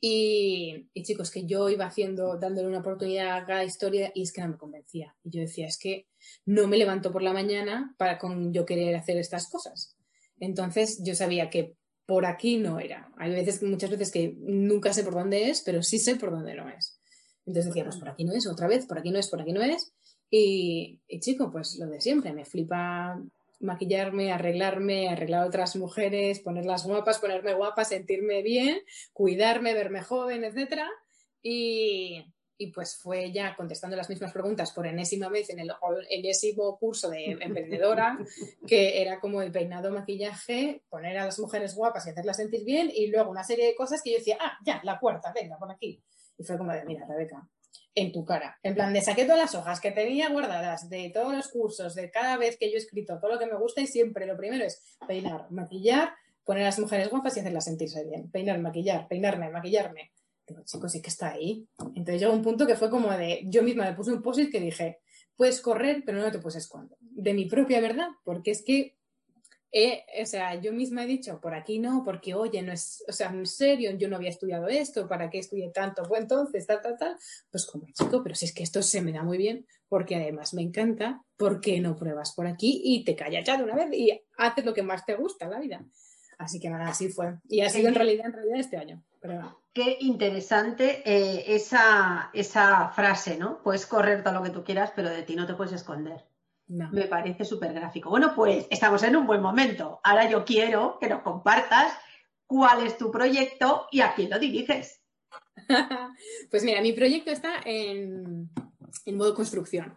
[0.00, 4.32] Y, y, chicos, que yo iba haciendo, dándole una oportunidad a cada historia y es
[4.32, 5.16] que no me convencía.
[5.22, 6.08] Y yo decía, es que
[6.44, 9.96] no me levanto por la mañana para con yo querer hacer estas cosas.
[10.40, 11.76] Entonces yo sabía que
[12.08, 13.12] por aquí no era.
[13.18, 16.54] Hay veces, muchas veces que nunca sé por dónde es, pero sí sé por dónde
[16.54, 16.98] no es.
[17.44, 19.52] Entonces decía, pues por aquí no es, otra vez, por aquí no es, por aquí
[19.52, 19.92] no es.
[20.30, 23.22] Y, y chico, pues lo de siempre, me flipa
[23.60, 28.78] maquillarme, arreglarme, arreglar a otras mujeres, ponerlas guapas, ponerme guapa, sentirme bien,
[29.12, 30.84] cuidarme, verme joven, etc.
[31.42, 32.24] Y,
[32.58, 35.70] y pues fue ya contestando las mismas preguntas por enésima vez en el
[36.10, 38.18] enésimo curso de emprendedora,
[38.66, 42.90] que era como el peinado, maquillaje, poner a las mujeres guapas y hacerlas sentir bien,
[42.92, 45.70] y luego una serie de cosas que yo decía, ah, ya, la cuarta, venga, por
[45.70, 46.02] aquí.
[46.36, 47.48] Y fue como de, mira, Rebeca,
[47.94, 48.58] en tu cara.
[48.64, 52.10] En plan, de saqué todas las hojas que tenía guardadas de todos los cursos, de
[52.10, 54.64] cada vez que yo he escrito todo lo que me gusta, y siempre lo primero
[54.64, 56.12] es peinar, maquillar,
[56.44, 58.28] poner a las mujeres guapas y hacerlas sentirse bien.
[58.32, 60.10] Peinar, maquillar, peinarme, maquillarme
[60.48, 61.68] Digo, chicos, sí que está ahí.
[61.94, 64.60] Entonces llegó un punto que fue como de, yo misma me puse un post que
[64.60, 65.00] dije,
[65.36, 66.96] puedes correr, pero no te puedes esconder.
[67.00, 68.96] De mi propia verdad, porque es que,
[70.20, 73.28] o sea, yo misma he dicho, por aquí no, porque oye, no es, o sea,
[73.28, 76.02] en serio, yo no había estudiado esto, ¿para qué estudié tanto?
[76.08, 77.16] Pues entonces, tal, tal, tal.
[77.50, 80.54] Pues como chico, pero si es que esto se me da muy bien, porque además
[80.54, 83.88] me encanta, ¿por qué no pruebas por aquí y te callas ya de una vez
[83.92, 85.86] y haces lo que más te gusta en la vida?
[86.38, 87.38] Así que nada, así fue.
[87.48, 89.04] Y ha sido en realidad, en realidad este año.
[89.78, 93.62] Qué interesante eh, esa, esa, frase, ¿no?
[93.62, 96.24] Puedes correr todo lo que tú quieras, pero de ti no te puedes esconder.
[96.66, 98.10] Me parece súper gráfico.
[98.10, 100.00] Bueno, pues estamos en un buen momento.
[100.02, 101.92] Ahora yo quiero que nos compartas
[102.48, 105.00] cuál es tu proyecto y a quién lo diriges.
[106.50, 108.50] pues mira, mi proyecto está en,
[109.06, 109.96] en modo construcción.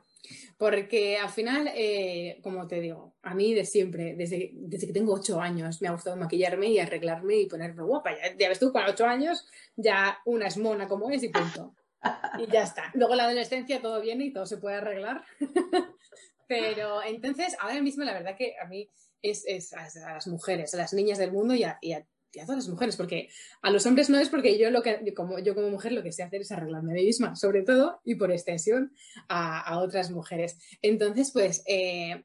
[0.61, 5.11] Porque al final, eh, como te digo, a mí de siempre, desde, desde que tengo
[5.11, 8.11] ocho años, me ha gustado maquillarme y arreglarme y ponerme guapa.
[8.37, 9.43] Ya, ves tú, con ocho años
[9.75, 11.73] ya una es mona como es y punto.
[12.37, 12.91] Y ya está.
[12.93, 15.25] Luego la adolescencia todo viene y todo se puede arreglar.
[16.47, 18.87] Pero entonces, ahora mismo la verdad que a mí
[19.23, 22.39] es, es a, las mujeres, a las niñas del mundo y a, y a y
[22.39, 23.29] a todas las mujeres, porque
[23.61, 26.11] a los hombres no es porque yo lo que como yo como mujer lo que
[26.11, 28.93] sé hacer es arreglarme a mí misma, sobre todo y por extensión
[29.27, 30.57] a, otras mujeres.
[30.81, 32.23] Entonces, pues, eh,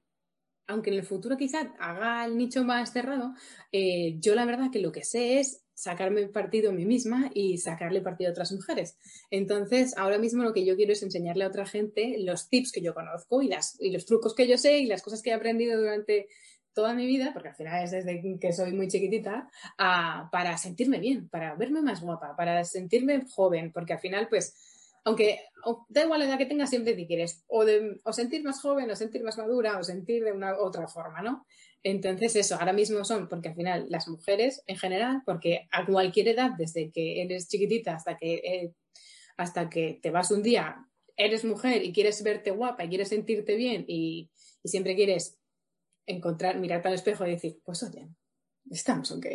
[0.66, 3.34] aunque en el futuro quizá haga el nicho más cerrado,
[3.72, 7.58] eh, yo la verdad que lo que sé es sacarme partido a mí misma y
[7.58, 8.96] sacarle partido a otras mujeres.
[9.30, 12.80] Entonces, ahora mismo lo que yo quiero es enseñarle a otra gente los tips que
[12.80, 15.34] yo conozco y, las, y los trucos que yo sé y las cosas que he
[15.34, 16.28] aprendido durante
[16.76, 21.26] toda mi vida, porque al final es desde que soy muy chiquitita, para sentirme bien,
[21.30, 24.54] para verme más guapa, para sentirme joven, porque al final, pues,
[25.02, 25.40] aunque
[25.88, 28.90] da igual la edad que tengas, siempre te quieres o, de, o sentir más joven,
[28.90, 31.46] o sentir más madura, o sentir de una otra forma, ¿no?
[31.82, 36.28] Entonces, eso, ahora mismo son, porque al final las mujeres en general, porque a cualquier
[36.28, 38.72] edad, desde que eres chiquitita hasta que, eh,
[39.38, 40.86] hasta que te vas un día,
[41.16, 44.28] eres mujer y quieres verte guapa y quieres sentirte bien y
[44.62, 45.38] siempre quieres
[46.06, 48.08] encontrar, mirarte al espejo y decir, pues oye,
[48.70, 49.26] estamos ok.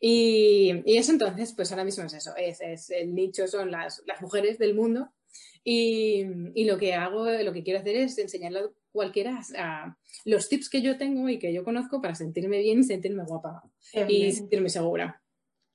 [0.00, 4.22] Y, y eso entonces, pues ahora mismo es eso, es, el nicho son las, las
[4.22, 5.12] mujeres del mundo
[5.62, 10.48] y, y, lo que hago, lo que quiero hacer es enseñarle a cualquiera a, los
[10.48, 13.62] tips que yo tengo y que yo conozco para sentirme bien y sentirme guapa
[14.08, 15.22] y sentirme segura.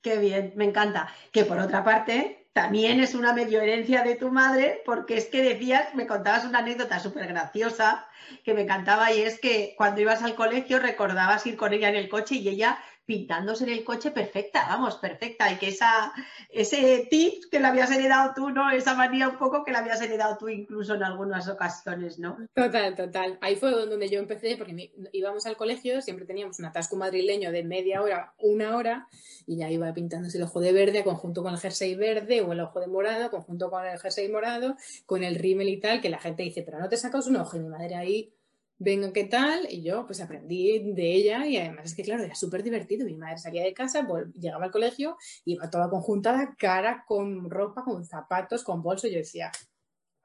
[0.02, 1.08] Qué bien, me encanta.
[1.32, 5.42] Que por otra parte, también es una medio herencia de tu madre, porque es que
[5.42, 8.06] decías, me contabas una anécdota súper graciosa
[8.44, 11.96] que me encantaba y es que cuando ibas al colegio recordabas ir con ella en
[11.96, 16.12] el coche y ella pintándose en el coche perfecta, vamos, perfecta, y que esa,
[16.50, 18.70] ese tip que le habías heredado tú, ¿no?
[18.70, 22.36] Esa manía un poco que le habías heredado tú incluso en algunas ocasiones, ¿no?
[22.52, 23.38] Total, total.
[23.40, 27.62] Ahí fue donde yo empecé, porque íbamos al colegio, siempre teníamos un atasco madrileño de
[27.62, 29.08] media hora, una hora,
[29.46, 32.60] y ya iba pintándose el ojo de verde conjunto con el jersey verde o el
[32.60, 36.18] ojo de morado conjunto con el jersey morado, con el rímel y tal, que la
[36.18, 38.35] gente dice, pero no te sacas un ojo, y mi madre ahí
[38.78, 39.66] venga, ¿qué tal?
[39.70, 43.06] Y yo pues aprendí de ella y además es que, claro, era súper divertido.
[43.06, 48.04] Mi madre salía de casa, llegaba al colegio, iba toda conjuntada, cara con ropa, con
[48.04, 49.06] zapatos, con bolso.
[49.06, 49.50] Y yo decía,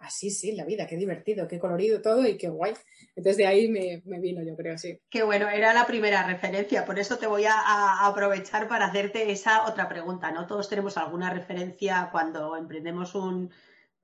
[0.01, 2.73] así sí, la vida, qué divertido, qué colorido todo y qué guay.
[3.15, 4.99] Entonces de ahí me, vino, yo creo, sí.
[5.09, 9.65] Qué bueno, era la primera referencia, por eso te voy a, aprovechar para hacerte esa
[9.67, 10.47] otra pregunta, ¿no?
[10.47, 13.51] Todos tenemos alguna referencia cuando emprendemos un,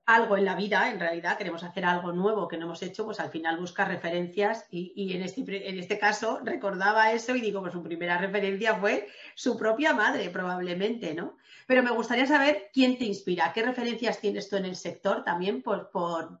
[0.08, 3.20] algo en la vida, en realidad queremos hacer algo nuevo que no hemos hecho, pues
[3.20, 7.74] al final busca referencias y, en, este, en este caso recordaba eso y digo, pues
[7.74, 11.36] su primera referencia fue su propia madre, probablemente, ¿no?
[11.66, 15.60] Pero me gustaría saber quién te inspira, qué referencias tienes tú en el sector también
[15.60, 16.40] por, por,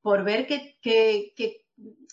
[0.00, 1.66] por ver que,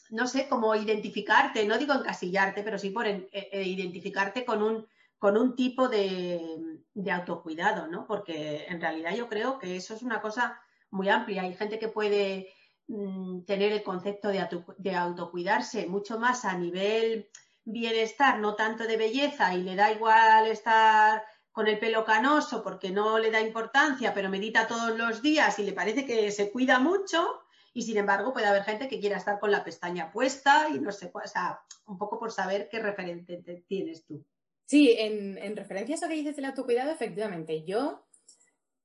[0.10, 4.88] no sé, cómo identificarte, no digo encasillarte, pero sí por eh, eh, identificarte con un,
[5.20, 8.08] con un tipo de, de autocuidado, ¿no?
[8.08, 10.60] Porque en realidad yo creo que eso es una cosa
[10.92, 11.44] muy amplia.
[11.44, 12.54] Hay gente que puede
[12.88, 17.30] mm, tener el concepto de, autocuidarse mucho más a nivel
[17.64, 22.90] bienestar, no tanto de belleza, y le da igual estar con el pelo canoso porque
[22.90, 26.80] no le da importancia, pero medita todos los días y le parece que se cuida
[26.80, 27.42] mucho.
[27.74, 30.92] Y sin embargo, puede haber gente que quiera estar con la pestaña puesta y no
[30.92, 34.26] sé, o sea, un poco por saber qué referente tienes tú.
[34.66, 38.06] Sí, en, en referencia a eso que dices del autocuidado, efectivamente, yo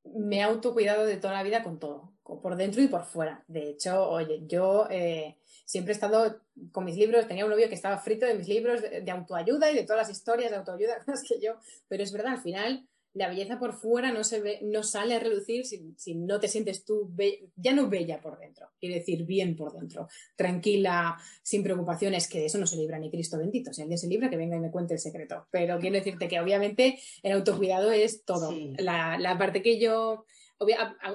[0.04, 3.44] me he autocuidado de toda la vida con todo, por dentro y por fuera.
[3.48, 6.40] De hecho, oye, yo eh, siempre he estado
[6.72, 9.74] con mis libros, tenía un novio que estaba frito de mis libros de, autoayuda y
[9.74, 11.56] de todas las historias de autoayuda más que yo,
[11.88, 15.20] pero es verdad, al final la belleza por fuera no se ve, no sale a
[15.20, 17.14] relucir si, no te sientes tú
[17.57, 22.46] ya no bella por dentro, quiere decir bien por dentro, tranquila, sin preocupaciones, que de
[22.46, 23.72] eso no se libra ni Cristo bendito.
[23.72, 25.46] Si alguien se libra, que venga y me cuente el secreto.
[25.50, 28.53] Pero quiero decirte que obviamente el autocuidado es todo.
[28.79, 30.24] La, parte que yo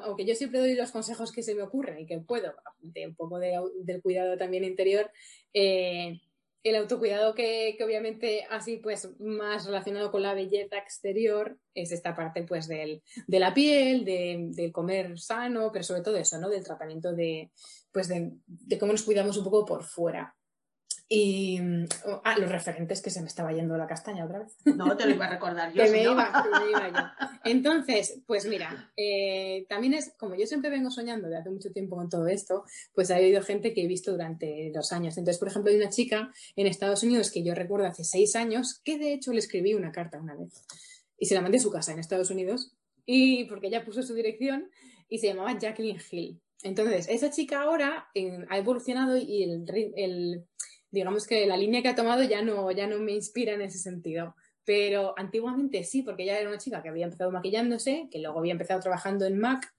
[0.03, 3.15] aunque yo siempre doy los consejos que se me ocurren y que puedo, de un
[3.15, 5.09] poco del cuidado también interior,
[5.53, 6.19] eh,
[6.63, 12.43] el autocuidado que, obviamente así pues más relacionado con la belleza exterior es esta parte
[12.43, 16.49] pues del, de la piel, de, del comer sano, pero sobre todo eso, ¿no?
[16.49, 17.51] Del tratamiento de,
[17.91, 20.35] pues de, de cómo nos cuidamos un poco por fuera.
[21.11, 21.59] Y
[22.23, 24.55] ah, los referentes que se me estaba yendo la castaña otra vez.
[24.63, 25.83] No, te lo iba a recordar yo.
[25.83, 27.27] que, me iba, me iba, yo.
[27.45, 31.95] Entonces, pues mira, eh, también es, como yo siempre vengo soñando de hace mucho tiempo
[31.95, 35.17] con todo esto, pues ha habido gente que he visto durante dos años.
[35.17, 38.79] Entonces, por ejemplo, hay una chica en Estados Unidos que yo recuerdo hace seis años,
[38.83, 40.63] que de hecho le escribí una carta una vez
[41.17, 42.71] y se la mandé a su casa en Estados Unidos,
[43.05, 44.69] y porque ella puso su dirección
[45.09, 46.39] y se llamaba Jacqueline Hill.
[46.61, 48.09] Entonces, esa chica ahora
[48.49, 50.45] ha evolucionado y el, el
[50.91, 53.79] digamos que la línea que ha tomado ya no, ya no me inspira en ese
[53.79, 54.35] sentido.
[54.65, 58.51] Pero antiguamente sí, porque ella era una chica que había empezado maquillándose, que luego había
[58.51, 59.73] empezado trabajando en Mac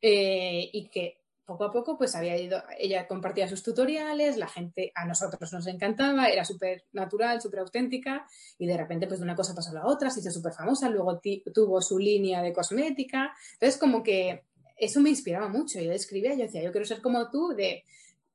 [0.00, 4.90] eh, y que poco a poco pues había ido, ella compartía sus tutoriales, la gente
[4.96, 8.26] a nosotros nos encantaba, era súper natural, súper auténtica
[8.58, 10.90] y de repente pues de una cosa pasó a la otra, se hizo súper famosa,
[10.90, 11.20] luego
[11.54, 14.44] tuvo su línea de cosmética, entonces como que
[14.76, 17.84] eso me inspiraba mucho, yo escribía, yo decía, yo quiero ser como tú, de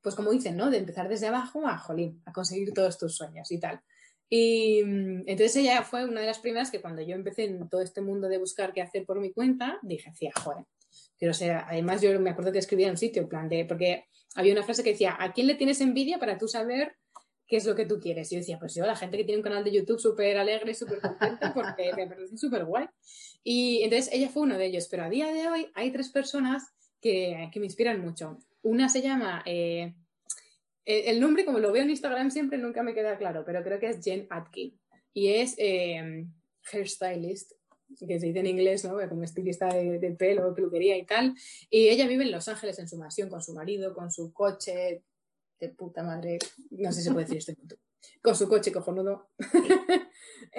[0.02, 0.70] pues como dicen, ¿no?
[0.70, 3.80] De empezar desde abajo a, jolín, a conseguir todos tus sueños y tal.
[4.28, 7.82] Y mm, entonces ella fue una de las primeras que cuando yo empecé en todo
[7.82, 10.64] este mundo de buscar qué hacer por mi cuenta, dije, hacía, joder,
[11.18, 14.06] quiero ser, además yo me acuerdo que escribía en un sitio, en plan de, porque
[14.34, 16.96] había una frase que decía, ¿a quién le tienes envidia para tú saber
[17.46, 18.32] qué es lo que tú quieres?
[18.32, 20.74] Y yo decía, pues yo, la gente que tiene un canal de YouTube súper alegre,
[20.74, 22.86] súper contenta, porque me parece súper guay.
[23.44, 26.72] Y entonces ella fue uno de ellos, pero a día de hoy hay tres personas
[27.00, 28.38] que, que me inspiran mucho.
[28.62, 29.94] Una se llama, eh,
[30.84, 33.88] el nombre como lo veo en Instagram siempre nunca me queda claro, pero creo que
[33.88, 34.78] es Jen Atkin
[35.12, 36.26] y es eh,
[36.72, 37.52] hairstylist,
[37.98, 38.96] que se dice en inglés, ¿no?
[39.08, 41.34] Como estilista de, pelo, peluquería y tal.
[41.68, 45.04] Y ella vive en Los Ángeles en su mansión con su marido, con su coche
[45.60, 46.38] de puta madre,
[46.70, 47.76] no sé si se puede decir este punto,
[48.20, 49.30] con su coche cojonudo.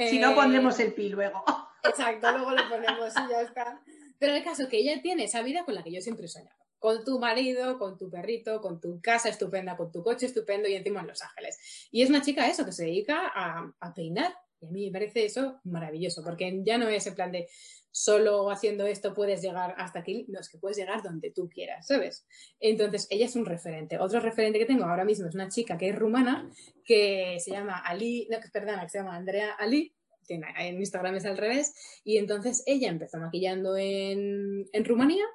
[0.09, 1.43] si no, pondremos el pi luego.
[1.83, 3.81] Exacto, luego lo ponemos y ya está.
[4.17, 6.62] Pero el caso que ella tiene esa vida con la que yo siempre he soñado
[6.83, 10.73] con tu marido, con tu perrito, con tu casa estupenda, con tu coche estupendo y
[10.73, 11.87] encima en Los Ángeles.
[11.91, 14.33] Y es una chica eso, que se dedica a, peinar.
[14.59, 17.47] Y a mí me parece eso maravilloso, porque ya no es en plan de
[17.89, 21.87] solo haciendo esto puedes llegar hasta aquí, no, es que puedes llegar donde tú quieras,
[21.87, 22.25] ¿sabes?
[22.59, 23.97] Entonces, ella es un referente.
[23.97, 26.51] Otro referente que tengo ahora mismo es una chica que es rumana,
[26.83, 29.95] que se llama Ali, no, perdona, que se llama Andrea Ali,
[30.29, 35.25] en Instagram es al revés, y entonces ella empezó maquillando en, en Rumanía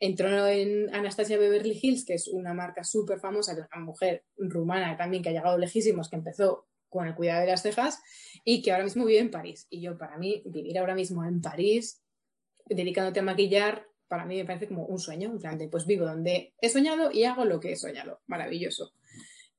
[0.00, 4.96] entró en Anastasia Beverly Hills, que es una marca súper famosa, de una mujer rumana
[4.96, 8.00] también que ha llegado lejísimos, que empezó con el cuidado de las cejas
[8.44, 9.66] y que ahora mismo vive en París.
[9.70, 12.02] Y yo, para mí, vivir ahora mismo en París,
[12.66, 16.54] dedicándote a maquillar, para mí me parece como un sueño, en plan pues vivo donde
[16.60, 18.20] he soñado y hago lo que he soñado.
[18.26, 18.92] Maravilloso.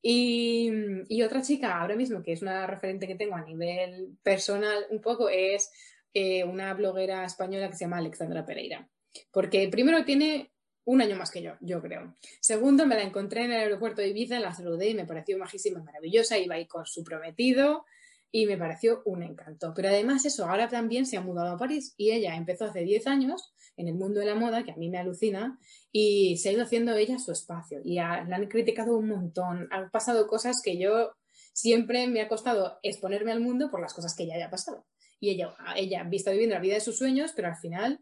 [0.01, 5.01] Y, otra chica ahora mismo, que es una referente que tengo a nivel personal un
[5.01, 5.71] poco, es
[6.13, 8.89] eh, una bloguera española que se llama Alexandra Pereira.
[9.31, 10.51] Porque primero tiene
[10.85, 12.15] un año más que yo, yo creo.
[12.39, 15.83] Segundo, me la encontré en el aeropuerto de Ibiza, la saludé y me pareció majísima
[15.83, 16.37] maravillosa.
[16.37, 17.85] Iba ahí con su prometido
[18.31, 19.73] y me pareció un encanto.
[19.75, 23.07] Pero además eso, ahora también se ha mudado a París y ella empezó hace 10
[23.07, 25.59] años en el mundo de la moda, que a mí me alucina,
[25.91, 27.81] y se ha ido haciendo ella su espacio.
[27.83, 29.67] Y la han criticado un montón.
[29.71, 31.11] Han pasado cosas que yo
[31.53, 34.85] siempre me ha costado exponerme al mundo por las cosas que ella haya pasado.
[35.19, 37.99] Y ella, ella está viviendo la vida de sus sueños, pero al final,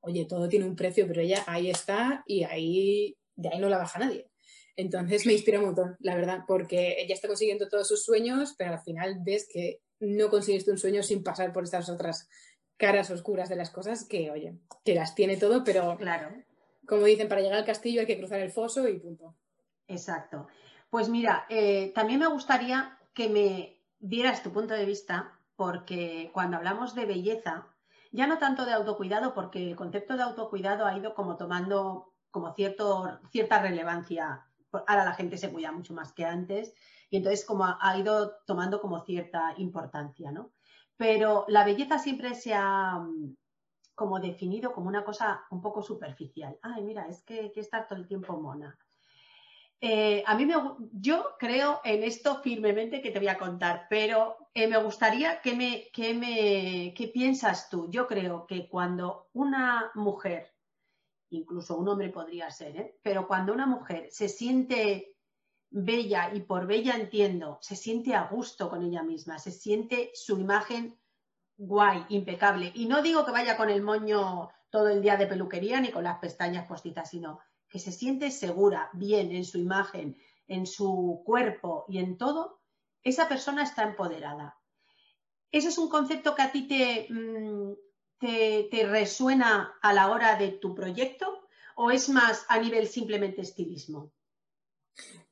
[0.00, 3.78] oye, todo tiene un precio, pero ella ahí está y ahí, de ahí no la
[3.78, 4.28] baja nadie.
[4.76, 8.72] Entonces me inspira un montón, la verdad, porque ella está consiguiendo todos sus sueños, pero
[8.72, 12.28] al final ves que no conseguiste un sueño sin pasar por estas otras
[12.82, 16.30] caras oscuras de las cosas que, oye, que las tiene todo, pero claro.
[16.84, 19.36] como dicen, para llegar al castillo hay que cruzar el foso y punto.
[19.86, 20.48] Exacto.
[20.90, 26.56] Pues mira, eh, también me gustaría que me dieras tu punto de vista, porque cuando
[26.56, 27.68] hablamos de belleza,
[28.10, 32.52] ya no tanto de autocuidado, porque el concepto de autocuidado ha ido como tomando como
[32.52, 34.44] cierto, cierta relevancia.
[34.72, 36.74] Ahora la gente se cuida mucho más que antes
[37.10, 40.50] y entonces como ha ido tomando como cierta importancia, ¿no?
[41.02, 43.34] Pero la belleza siempre se ha mm,
[43.92, 46.56] como definido como una cosa un poco superficial.
[46.62, 48.78] Ay, mira, es que hay que estar todo el tiempo mona.
[49.80, 50.54] Eh, a mí me,
[50.92, 55.56] yo creo en esto firmemente que te voy a contar, pero eh, me gustaría que
[55.56, 57.90] me, que me, ¿qué piensas tú?
[57.90, 60.54] Yo creo que cuando una mujer,
[61.30, 63.00] incluso un hombre podría ser, ¿eh?
[63.02, 65.11] pero cuando una mujer se siente
[65.72, 70.38] bella, y por bella entiendo, se siente a gusto con ella misma, se siente su
[70.38, 70.98] imagen
[71.56, 72.72] guay, impecable.
[72.74, 76.04] Y no digo que vaya con el moño todo el día de peluquería ni con
[76.04, 80.16] las pestañas postizas, sino que se siente segura, bien en su imagen,
[80.46, 82.60] en su cuerpo y en todo,
[83.02, 84.58] esa persona está empoderada.
[85.50, 86.68] ¿Ese es un concepto que a ti
[87.08, 87.72] mm,
[88.18, 93.40] te, te resuena a la hora de tu proyecto o es más a nivel simplemente
[93.40, 94.12] estilismo?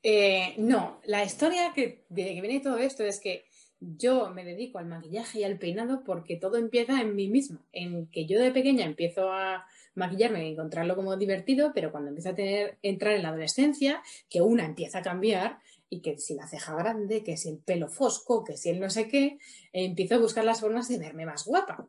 [0.03, 3.45] Eh, no, la historia que, de que viene todo esto es que
[3.81, 8.07] yo me dedico al maquillaje y al peinado porque todo empieza en mí misma, en
[8.09, 12.35] que yo de pequeña empiezo a maquillarme y encontrarlo como divertido, pero cuando empiezo a
[12.35, 16.75] tener, entrar en la adolescencia, que una empieza a cambiar y que si la ceja
[16.77, 19.39] grande, que si el pelo fosco, que si el no sé qué,
[19.73, 21.89] empiezo a buscar las formas de verme más guapa.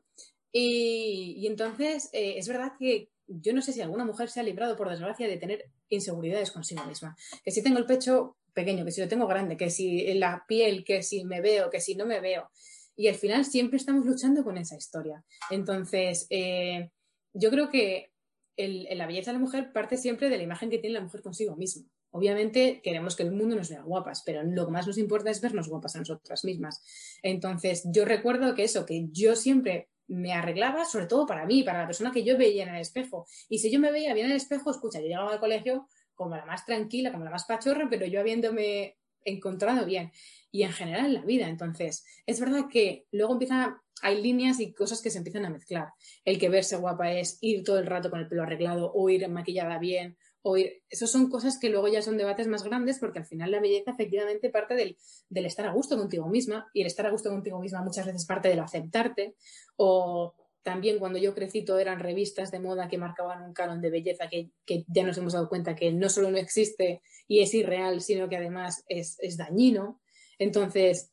[0.52, 4.76] Y, entonces eh, es verdad que yo no sé si alguna mujer se ha librado,
[4.76, 7.16] por desgracia, de tener inseguridades consigo misma.
[7.44, 10.84] Que si tengo el pecho pequeño, que si lo tengo grande, que si la piel,
[10.84, 12.50] que si me veo, que si no me veo.
[12.96, 15.24] Y al final siempre estamos luchando con esa historia.
[15.50, 16.92] Entonces, eh,
[17.34, 18.12] yo creo que
[18.58, 21.56] la belleza de la mujer parte siempre de la imagen que tiene la mujer consigo
[21.56, 21.88] misma.
[22.12, 25.40] Obviamente queremos que el mundo nos vea guapas, pero lo que más nos importa es
[25.40, 26.84] vernos guapas a nosotras mismas.
[27.24, 31.80] Entonces, yo recuerdo que eso, que yo siempre me arreglaba, sobre todo para mí, para
[31.80, 33.26] la persona que yo veía en el espejo.
[33.50, 36.36] Y si yo me veía bien en el espejo, escucha, yo llegaba al colegio como
[36.36, 40.12] la más tranquila, como la más pachorra, pero yo habiéndome encontrado bien.
[40.52, 41.48] Y en general en la vida.
[41.48, 45.94] Entonces, es verdad que luego empieza, hay líneas y cosas que se empiezan a mezclar.
[46.26, 49.28] El que verse guapa es ir todo el rato con el pelo arreglado o ir
[49.30, 53.26] maquillada bien o Esas son cosas que luego ya son debates más grandes porque al
[53.26, 54.98] final la belleza efectivamente parte del,
[55.30, 58.26] del, estar a gusto contigo misma y el estar a gusto contigo misma muchas veces
[58.26, 59.36] parte del aceptarte
[59.78, 63.90] o también cuando yo crecí todo eran revistas de moda que marcaban un canon de
[63.90, 67.54] belleza que, que ya nos hemos dado cuenta que no solo no existe y es
[67.54, 70.02] irreal, sino que además es, es dañino.
[70.38, 71.12] Entonces,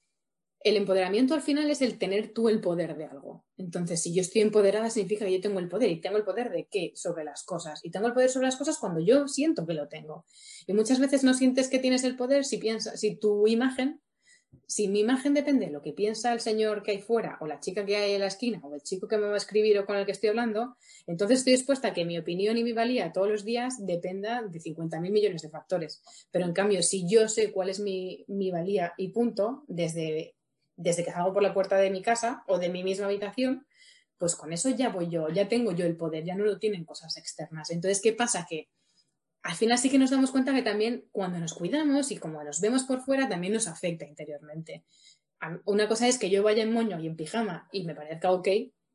[0.60, 3.44] el empoderamiento al final es el tener tú el poder de algo.
[3.56, 5.90] Entonces, si yo estoy empoderada, significa que yo tengo el poder.
[5.90, 6.92] ¿Y tengo el poder de qué?
[6.94, 7.80] Sobre las cosas.
[7.84, 10.24] Y tengo el poder sobre las cosas cuando yo siento que lo tengo.
[10.66, 14.00] Y muchas veces no sientes que tienes el poder si piensas, si tu imagen,
[14.66, 17.60] si mi imagen depende de lo que piensa el señor que hay fuera, o la
[17.60, 19.86] chica que hay en la esquina, o el chico que me va a escribir o
[19.86, 23.12] con el que estoy hablando, entonces estoy dispuesta a que mi opinión y mi valía
[23.12, 26.02] todos los días dependa de 50.000 millones de factores.
[26.30, 30.34] Pero en cambio, si yo sé cuál es mi, mi valía y punto, desde
[30.78, 33.66] desde que salgo por la puerta de mi casa o de mi misma habitación,
[34.16, 36.84] pues con eso ya voy yo, ya tengo yo el poder, ya no lo tienen
[36.84, 37.70] cosas externas.
[37.70, 38.46] Entonces, ¿qué pasa?
[38.48, 38.68] Que
[39.42, 42.60] al final sí que nos damos cuenta que también cuando nos cuidamos y como nos
[42.60, 44.84] vemos por fuera, también nos afecta interiormente.
[45.64, 48.48] Una cosa es que yo vaya en moño y en pijama y me parezca ok,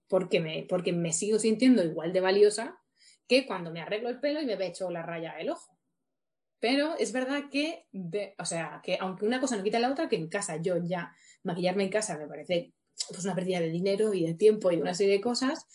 [0.07, 2.79] porque me, porque me sigo sintiendo igual de valiosa
[3.27, 5.77] que cuando me arreglo el pelo y me hecho la raya del ojo.
[6.59, 7.87] Pero es verdad que,
[8.37, 11.13] o sea, que aunque una cosa no quita la otra, que en casa yo ya
[11.43, 12.73] maquillarme en casa me parece
[13.09, 15.65] pues, una pérdida de dinero y de tiempo y de una serie de cosas,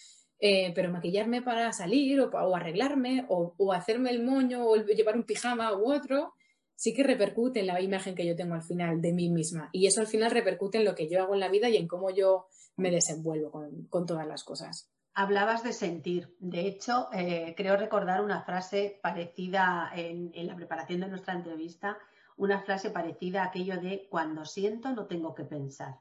[0.40, 5.76] eh, pero maquillarme para salir o, arreglarme o, hacerme el moño o llevar un pijama
[5.76, 6.34] u otro,
[6.76, 9.68] sí que repercute en la imagen que yo tengo al final de mí misma.
[9.72, 11.88] Y eso al final repercute en lo que yo hago en la vida y en
[11.88, 12.46] cómo yo
[12.76, 14.88] me desenvuelvo con, todas las cosas.
[15.12, 16.36] Hablabas de sentir.
[16.38, 21.98] De hecho, eh, creo recordar una frase parecida en, la preparación de nuestra entrevista,
[22.38, 26.00] una frase parecida a aquello de cuando siento no tengo que pensar.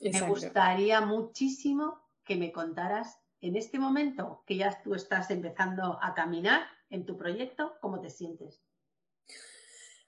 [0.00, 6.14] Me gustaría muchísimo que me contaras en este momento que ya tú estás empezando a
[6.14, 8.60] caminar en tu proyecto, ¿cómo te sientes?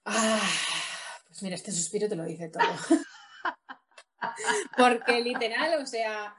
[0.05, 0.41] Ah,
[1.27, 2.63] pues mira, este suspiro te lo dice todo.
[4.77, 6.35] Porque literal, o sea,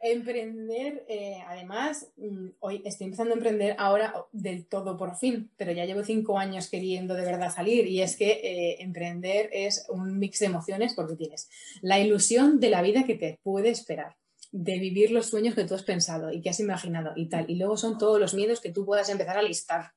[0.00, 5.72] emprender, eh, además, mm, hoy estoy empezando a emprender ahora del todo por fin, pero
[5.72, 10.18] ya llevo cinco años queriendo de verdad salir y es que eh, emprender es un
[10.18, 11.48] mix de emociones porque tienes
[11.82, 14.16] la ilusión de la vida que te puede esperar
[14.52, 17.48] de vivir los sueños que tú has pensado y que has imaginado y tal.
[17.48, 19.92] Y luego son todos los miedos que tú puedas empezar a listar.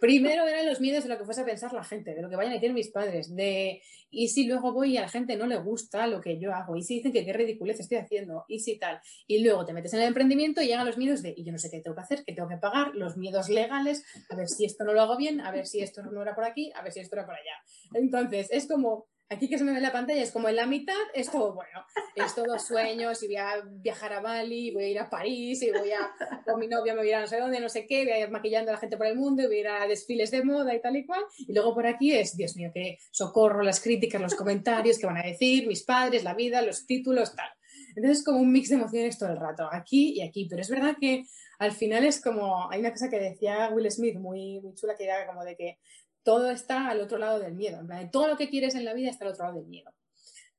[0.00, 2.36] Primero eran los miedos de lo que fuese a pensar la gente, de lo que
[2.36, 5.46] vayan a decir mis padres, de y si luego voy y a la gente no
[5.46, 8.60] le gusta lo que yo hago, y si dicen que qué ridiculez estoy haciendo, y
[8.60, 9.00] si tal.
[9.26, 11.58] Y luego te metes en el emprendimiento y llegan los miedos de, y yo no
[11.58, 14.64] sé qué tengo que hacer, qué tengo que pagar, los miedos legales, a ver si
[14.64, 16.92] esto no lo hago bien, a ver si esto no era por aquí, a ver
[16.92, 17.56] si esto era por allá.
[17.94, 20.94] Entonces, es como Aquí que se me ve la pantalla es como en la mitad
[21.12, 24.98] es todo bueno, es todo sueños y voy a viajar a Bali, voy a ir
[25.00, 26.12] a París y voy a,
[26.44, 28.12] con mi novia me voy a ir a no sé dónde, no sé qué, voy
[28.12, 30.30] a ir maquillando a la gente por el mundo y voy a ir a desfiles
[30.30, 31.22] de moda y tal y cual.
[31.38, 35.18] Y luego por aquí es, Dios mío, que socorro, las críticas, los comentarios que van
[35.18, 37.48] a decir, mis padres, la vida, los títulos, tal.
[37.96, 40.46] Entonces es como un mix de emociones todo el rato, aquí y aquí.
[40.48, 41.24] Pero es verdad que
[41.58, 45.04] al final es como, hay una cosa que decía Will Smith muy, muy chula que
[45.04, 45.78] era como de que
[46.26, 47.78] todo está al otro lado del miedo.
[48.10, 49.94] Todo lo que quieres en la vida está al otro lado del miedo.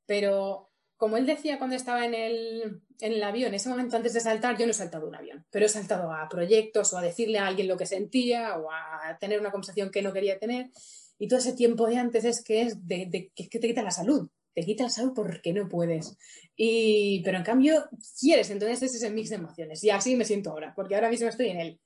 [0.05, 4.21] Pero como él decía cuando estaba en el, en el avión, ese momento antes de
[4.21, 7.39] saltar, yo no he saltado un avión, pero he saltado a proyectos o a decirle
[7.39, 10.71] a alguien lo que sentía o a tener una conversación que no quería tener.
[11.19, 14.29] Y todo ese tiempo de antes es que es que te quita la salud.
[14.53, 16.17] Te quita la salud porque no puedes.
[16.55, 19.83] Y, pero en cambio, quieres, entonces ese es el mix de emociones.
[19.83, 21.79] Y así me siento ahora, porque ahora mismo estoy en el,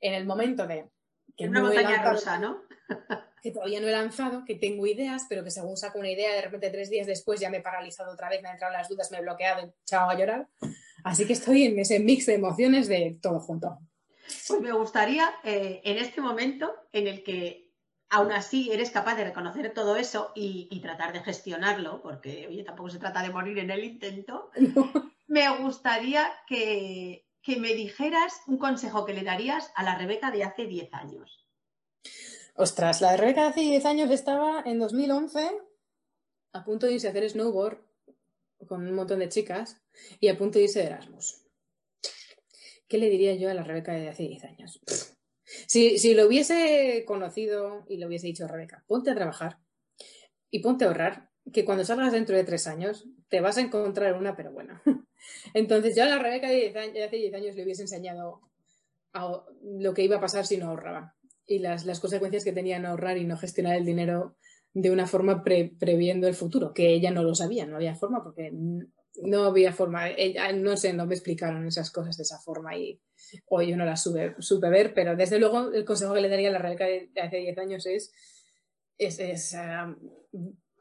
[0.00, 0.90] en el momento de
[1.40, 2.62] que una montaña rosa, ¿no?
[3.42, 6.42] que todavía no he lanzado, que tengo ideas, pero que según saco una idea, de
[6.42, 9.10] repente tres días después ya me he paralizado otra vez, me han entrado las dudas,
[9.10, 10.48] me he bloqueado, echado a llorar.
[11.02, 13.78] Así que estoy en ese mix de emociones de todo junto.
[14.48, 17.70] Pues me gustaría, eh, en este momento en el que
[18.10, 22.90] aún así eres capaz de reconocer todo eso y, tratar de gestionarlo, porque oye, tampoco
[22.90, 24.50] se trata de morir en el intento,
[25.26, 30.44] me gustaría que, que me dijeras un consejo que le darías a la Rebeca de
[30.44, 31.46] hace 10 años.
[32.54, 35.50] Ostras, la Rebeca de hace 10 años estaba en 2011
[36.52, 37.78] a punto de irse a hacer snowboard
[38.66, 39.80] con un montón de chicas
[40.18, 41.46] y a punto de irse de Erasmus.
[42.88, 44.80] ¿Qué le diría yo a la Rebeca de hace 10 años?
[45.44, 49.58] Si, si, lo hubiese conocido y le hubiese dicho a Rebeca, ponte a trabajar
[50.50, 54.14] y ponte a ahorrar, que cuando salgas dentro de tres años te vas a encontrar
[54.14, 54.82] una, pero buena.
[55.54, 56.68] Entonces yo a la Rebeca de,
[57.04, 58.40] hace 10 años le hubiese enseñado
[59.62, 61.16] lo que iba a pasar si no ahorraba
[61.46, 64.36] y las, las consecuencias que tenían ahorrar y no gestionar el dinero
[64.72, 68.52] de una forma previendo el futuro, que ella no lo sabía, no había forma porque
[69.22, 73.00] no había forma, ella, no sé, no me explicaron esas cosas de esa forma y
[73.48, 76.52] hoy yo no las supe ver, pero desde luego el consejo que le daría a
[76.52, 78.12] la Rebeca de, hace 10 años es,
[78.96, 79.96] es, um,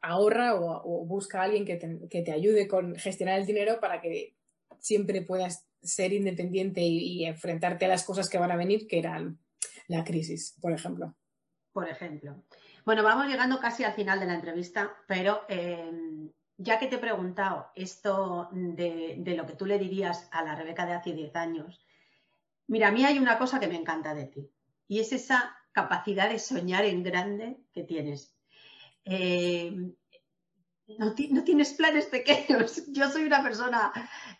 [0.01, 4.35] ahorra o, busca a alguien que te, ayude con gestionar el dinero para que
[4.79, 9.39] siempre puedas ser independiente y enfrentarte a las cosas que van a venir, que eran
[9.87, 11.15] la crisis, por ejemplo.
[11.71, 12.43] Por ejemplo.
[12.85, 15.91] Bueno, vamos llegando casi al final de la entrevista, pero eh,
[16.57, 20.85] ya que te he preguntado esto de, lo que tú le dirías a la Rebeca
[20.85, 21.85] de hace 10 años,
[22.67, 24.51] mira, a mí hay una cosa que me encanta de ti
[24.87, 28.35] y es esa capacidad de soñar en grande que tienes.
[29.09, 29.75] Eh,
[30.97, 32.83] no, no, tienes planes pequeños.
[32.93, 33.91] Yo soy una persona,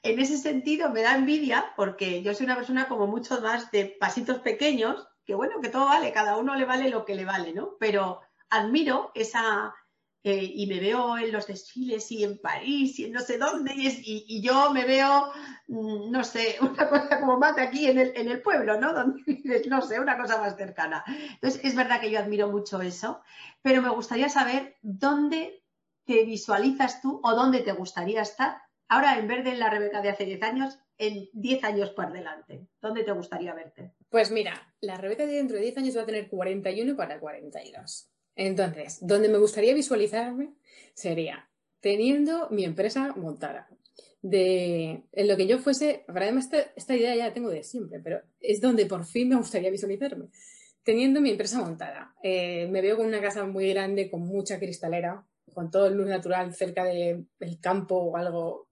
[0.04, 3.98] en ese sentido me da envidia porque yo soy una persona como mucho más de
[4.00, 7.54] pasitos pequeños que bueno, que todo vale, cada uno le vale lo que le vale,
[7.54, 7.78] ¿no?
[7.80, 9.76] Pero admiro esa,
[10.24, 13.74] eh, y me veo en los desfiles y en París y en no sé dónde,
[13.76, 15.32] y, yo me veo,
[15.68, 18.94] mm, no sé, una cosa como más aquí en el, en el pueblo, ¿no?
[18.94, 21.04] Donde no sé, una cosa más cercana.
[21.08, 23.22] Entonces, es verdad que yo admiro mucho eso,
[23.62, 25.64] pero me gustaría saber dónde
[26.06, 30.10] te visualizas tú o dónde te gustaría estar ahora en vez de la Rebeca de
[30.10, 32.68] hace 10 años, en 10 años por delante.
[32.82, 33.94] ¿Dónde te gustaría verte?
[34.10, 38.09] Pues mira, la Rebeca de dentro de 10 años va a tener 41 para 42.
[38.40, 40.54] Entonces, donde me gustaría visualizarme
[40.94, 41.50] sería
[41.82, 43.68] teniendo mi empresa montada.
[44.22, 48.00] De en lo que yo fuese, para esta, esta idea ya la tengo de siempre,
[48.00, 50.30] pero es donde por fin me gustaría visualizarme
[50.84, 52.16] teniendo mi empresa montada.
[52.24, 56.08] Eh, me veo con una casa muy grande, con mucha cristalera, con todo el luz
[56.08, 57.28] natural cerca del
[57.60, 58.70] campo o algo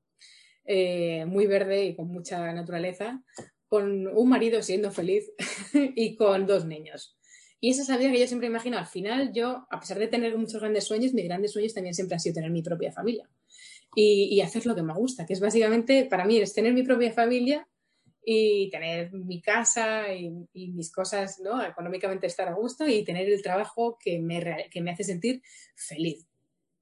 [0.63, 3.21] eh, muy verde y con mucha naturaleza,
[3.67, 5.29] con un marido siendo feliz
[5.73, 7.16] y con dos niños.
[7.59, 8.77] Y esa es la vida que yo siempre imagino.
[8.77, 12.15] Al final, yo, a pesar de tener muchos grandes sueños, mis grandes sueños también siempre
[12.15, 13.27] han sido tener mi propia familia
[13.95, 17.11] y, hacer lo que me gusta, que es básicamente, para mí, es tener mi propia
[17.11, 17.67] familia
[18.23, 21.63] y tener mi casa y, mis cosas, ¿no?
[21.63, 25.41] Económicamente estar a gusto y tener el trabajo que me, que me hace sentir
[25.75, 26.27] feliz.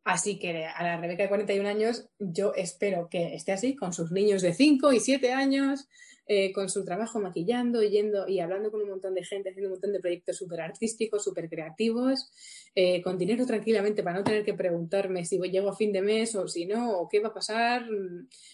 [0.05, 4.11] Así que a la Rebeca de 41 años, yo espero que esté así, con sus
[4.11, 5.87] niños de 5 y 7 años,
[6.27, 9.73] eh, con su trabajo maquillando, yendo y hablando con un montón de gente, haciendo un
[9.73, 12.31] montón de proyectos súper artísticos, súper creativos,
[12.75, 16.35] eh, con dinero tranquilamente para no tener que preguntarme si llego a fin de mes
[16.35, 17.87] o si no, o qué va a pasar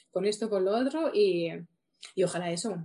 [0.10, 1.49] con esto, con lo otro, y,
[2.24, 2.78] ojalá eso,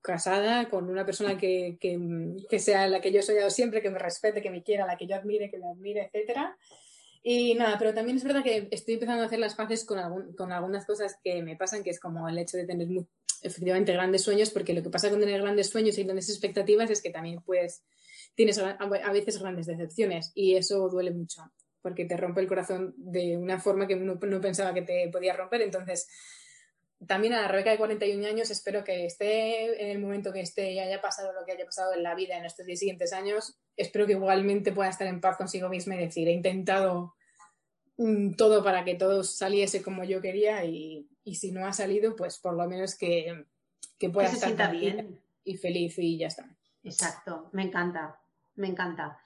[0.00, 1.78] casada con una persona que,
[2.58, 5.08] sea la que yo he soñado siempre, que me respete, que me quiera, la que
[5.08, 6.56] yo admire, que me admire, etcétera.
[7.26, 10.52] Y nada, pero también es verdad que estoy empezando a hacer las paces con, con
[10.52, 12.86] algunas cosas que me pasan, que es como el hecho de tener
[13.40, 17.00] efectivamente grandes sueños, porque lo que pasa con tener grandes sueños y grandes expectativas es
[17.00, 17.82] que también pues
[18.34, 21.50] tienes a veces grandes decepciones y eso duele mucho,
[21.80, 25.62] porque te rompe el corazón de una forma que no, pensaba que te podía romper.
[25.62, 26.06] Entonces,
[27.06, 30.72] también a la Rebeca de 41 años espero que esté en el momento que esté
[30.72, 33.58] y haya pasado lo que haya pasado en la vida en estos 10 siguientes años,
[33.76, 37.14] espero que igualmente pueda estar en paz consigo misma y decir, he intentado
[37.96, 42.16] mm, todo para que todo saliese como yo quería y, y si no ha salido,
[42.16, 43.46] pues por lo menos que,
[43.98, 46.48] que pueda estar bien y feliz y ya está.
[46.82, 48.20] Exacto, me encanta,
[48.56, 49.18] me encanta.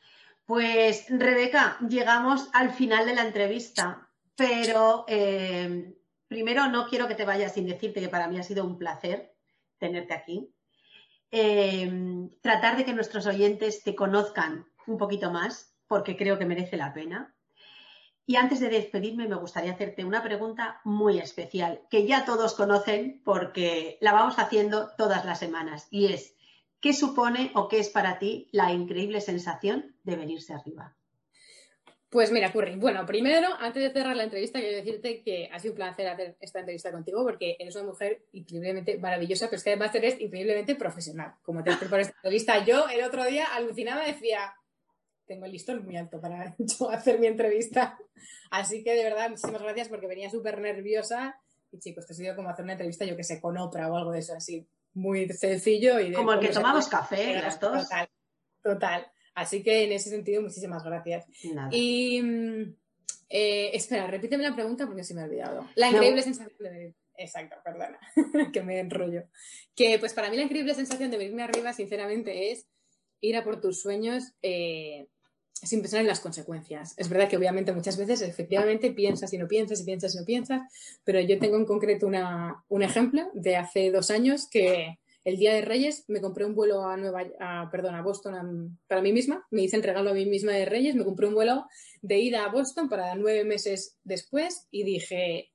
[0.47, 5.95] Pues Rebeca, llegamos al final de la entrevista, pero eh,
[6.29, 9.35] primero no quiero que te vayas sin decirte que para mí ha sido un placer
[9.79, 10.55] tenerte aquí.
[11.31, 16.76] Eh, tratar de que nuestros oyentes te conozcan un poquito más, porque creo que merece
[16.76, 17.35] la pena.
[18.26, 23.22] Y antes de despedirme, me gustaría hacerte una pregunta muy especial, que ya todos conocen
[23.24, 26.37] porque la vamos haciendo todas las semanas, y es,
[26.81, 30.97] ¿qué supone o qué es para ti la increíble sensación de venirse arriba?
[32.11, 32.76] Pues mira, Curry.
[32.76, 36.36] Bueno, primero, antes de cerrar la entrevista, quiero decirte que ha sido un placer hacer
[36.40, 40.74] esta entrevista contigo porque eres una mujer increíblemente maravillosa, pero es que además eres increíblemente
[40.74, 41.34] profesional.
[41.42, 44.54] Como te por esta entrevista, yo el otro día alucinaba, decía,
[45.26, 46.56] tengo el listón muy alto para
[46.92, 47.98] hacer mi entrevista.
[48.50, 51.38] Así que de verdad, muchísimas gracias porque venía súper nerviosa.
[51.70, 53.96] Y chicos, te ha sido como hacer una entrevista, yo que sé, con Oprah o
[53.96, 56.00] algo de eso así, muy sencillo.
[56.00, 57.82] Y como el que tomamos café, las dos.
[57.82, 58.09] Total,
[58.62, 59.12] total.
[59.39, 61.26] Así que en ese sentido, muchísimas gracias.
[61.70, 62.74] Y mm,
[63.28, 65.66] eh, espera, repíteme la pregunta porque se me ha olvidado.
[65.74, 67.99] La increíble sensación de Exacto, perdona,
[68.53, 69.24] que me enrollo.
[69.74, 72.66] Que pues para mí la increíble sensación de venirme arriba, sinceramente, es
[73.20, 75.09] ir a por tus sueños eh,
[75.53, 76.95] sin pensar en las consecuencias.
[76.97, 80.24] Es verdad que obviamente muchas veces efectivamente piensas y no piensas y piensas y no
[80.24, 80.62] piensas,
[81.03, 85.55] pero yo tengo en concreto una, un ejemplo de hace dos años que el día
[85.55, 89.76] de Reyes me compré un vuelo a Nueva, a, Boston para mí misma, me hice
[89.76, 91.66] el a mí misma de Reyes, me compré un vuelo
[92.03, 95.53] de ida a Boston para nueve meses después y dije,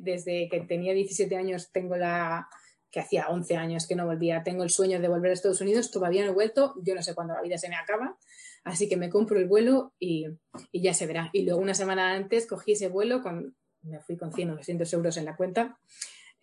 [0.00, 2.48] desde que tenía 17 años tengo la,
[2.90, 5.90] que hacía 11 años que no volvía, tengo el sueño de volver a Estados Unidos,
[5.90, 8.16] todavía no he vuelto, yo no sé cuándo la vida se me acaba,
[8.64, 10.26] Así que me compro el vuelo y,
[10.72, 11.30] ya se verá.
[11.32, 14.92] Y luego una semana antes cogí ese vuelo, con, me fui con 100 o 200
[14.92, 15.78] euros en la cuenta,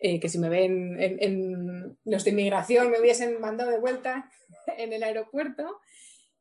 [0.00, 4.30] eh, que si me ven en, los de inmigración me hubiesen mandado de vuelta
[4.78, 5.80] en el aeropuerto.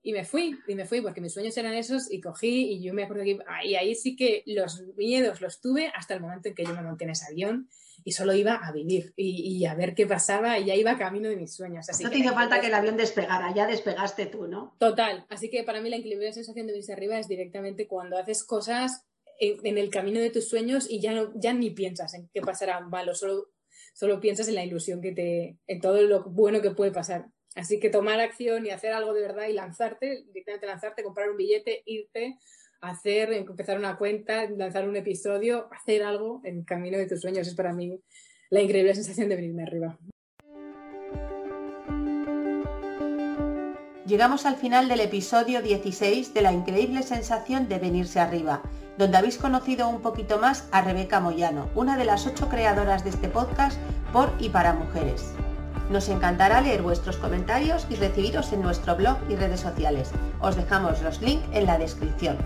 [0.01, 2.93] Y me fui, y me fui porque mis sueños eran esos y cogí y yo
[2.93, 6.55] me acuerdo que y ahí sí que los miedos los tuve hasta el momento en
[6.55, 7.67] que yo me monté en ese avión
[8.05, 11.35] y solo iba a vivir y, a ver qué pasaba y ya iba camino de
[11.35, 11.89] mis sueños.
[11.89, 14.73] Así no te hizo falta que el avión despegara, ya despegaste tú, ¿no?
[14.79, 18.45] Total, así que para mí la increíble sensación de irse arriba es directamente cuando haces
[18.45, 19.05] cosas
[19.39, 22.79] en, el camino de tus sueños y ya, no, ya ni piensas en qué pasará
[22.81, 27.25] malo, solo, piensas en la ilusión que te, en todo lo bueno que puede pasar.
[27.55, 31.37] Así que tomar acción y hacer algo de verdad y lanzarte, directamente lanzarte, comprar un
[31.37, 32.37] billete, irte,
[32.81, 37.47] hacer, empezar una cuenta, lanzar un episodio, hacer algo en el camino de tus sueños.
[37.47, 37.99] Es para mí
[38.49, 39.97] la increíble sensación de venirme arriba.
[44.09, 48.63] Llegamos al final del episodio 16 de la increíble sensación de venirse arriba,
[48.99, 53.11] donde habéis conocido un poquito más a Rebeca Moyano, una de las ocho creadoras de
[53.11, 53.79] este podcast
[54.11, 55.31] por y para mujeres.
[55.89, 60.11] Nos encantará leer vuestros comentarios y recibiros en nuestro blog y redes sociales.
[60.41, 62.37] Os dejamos los links en la descripción.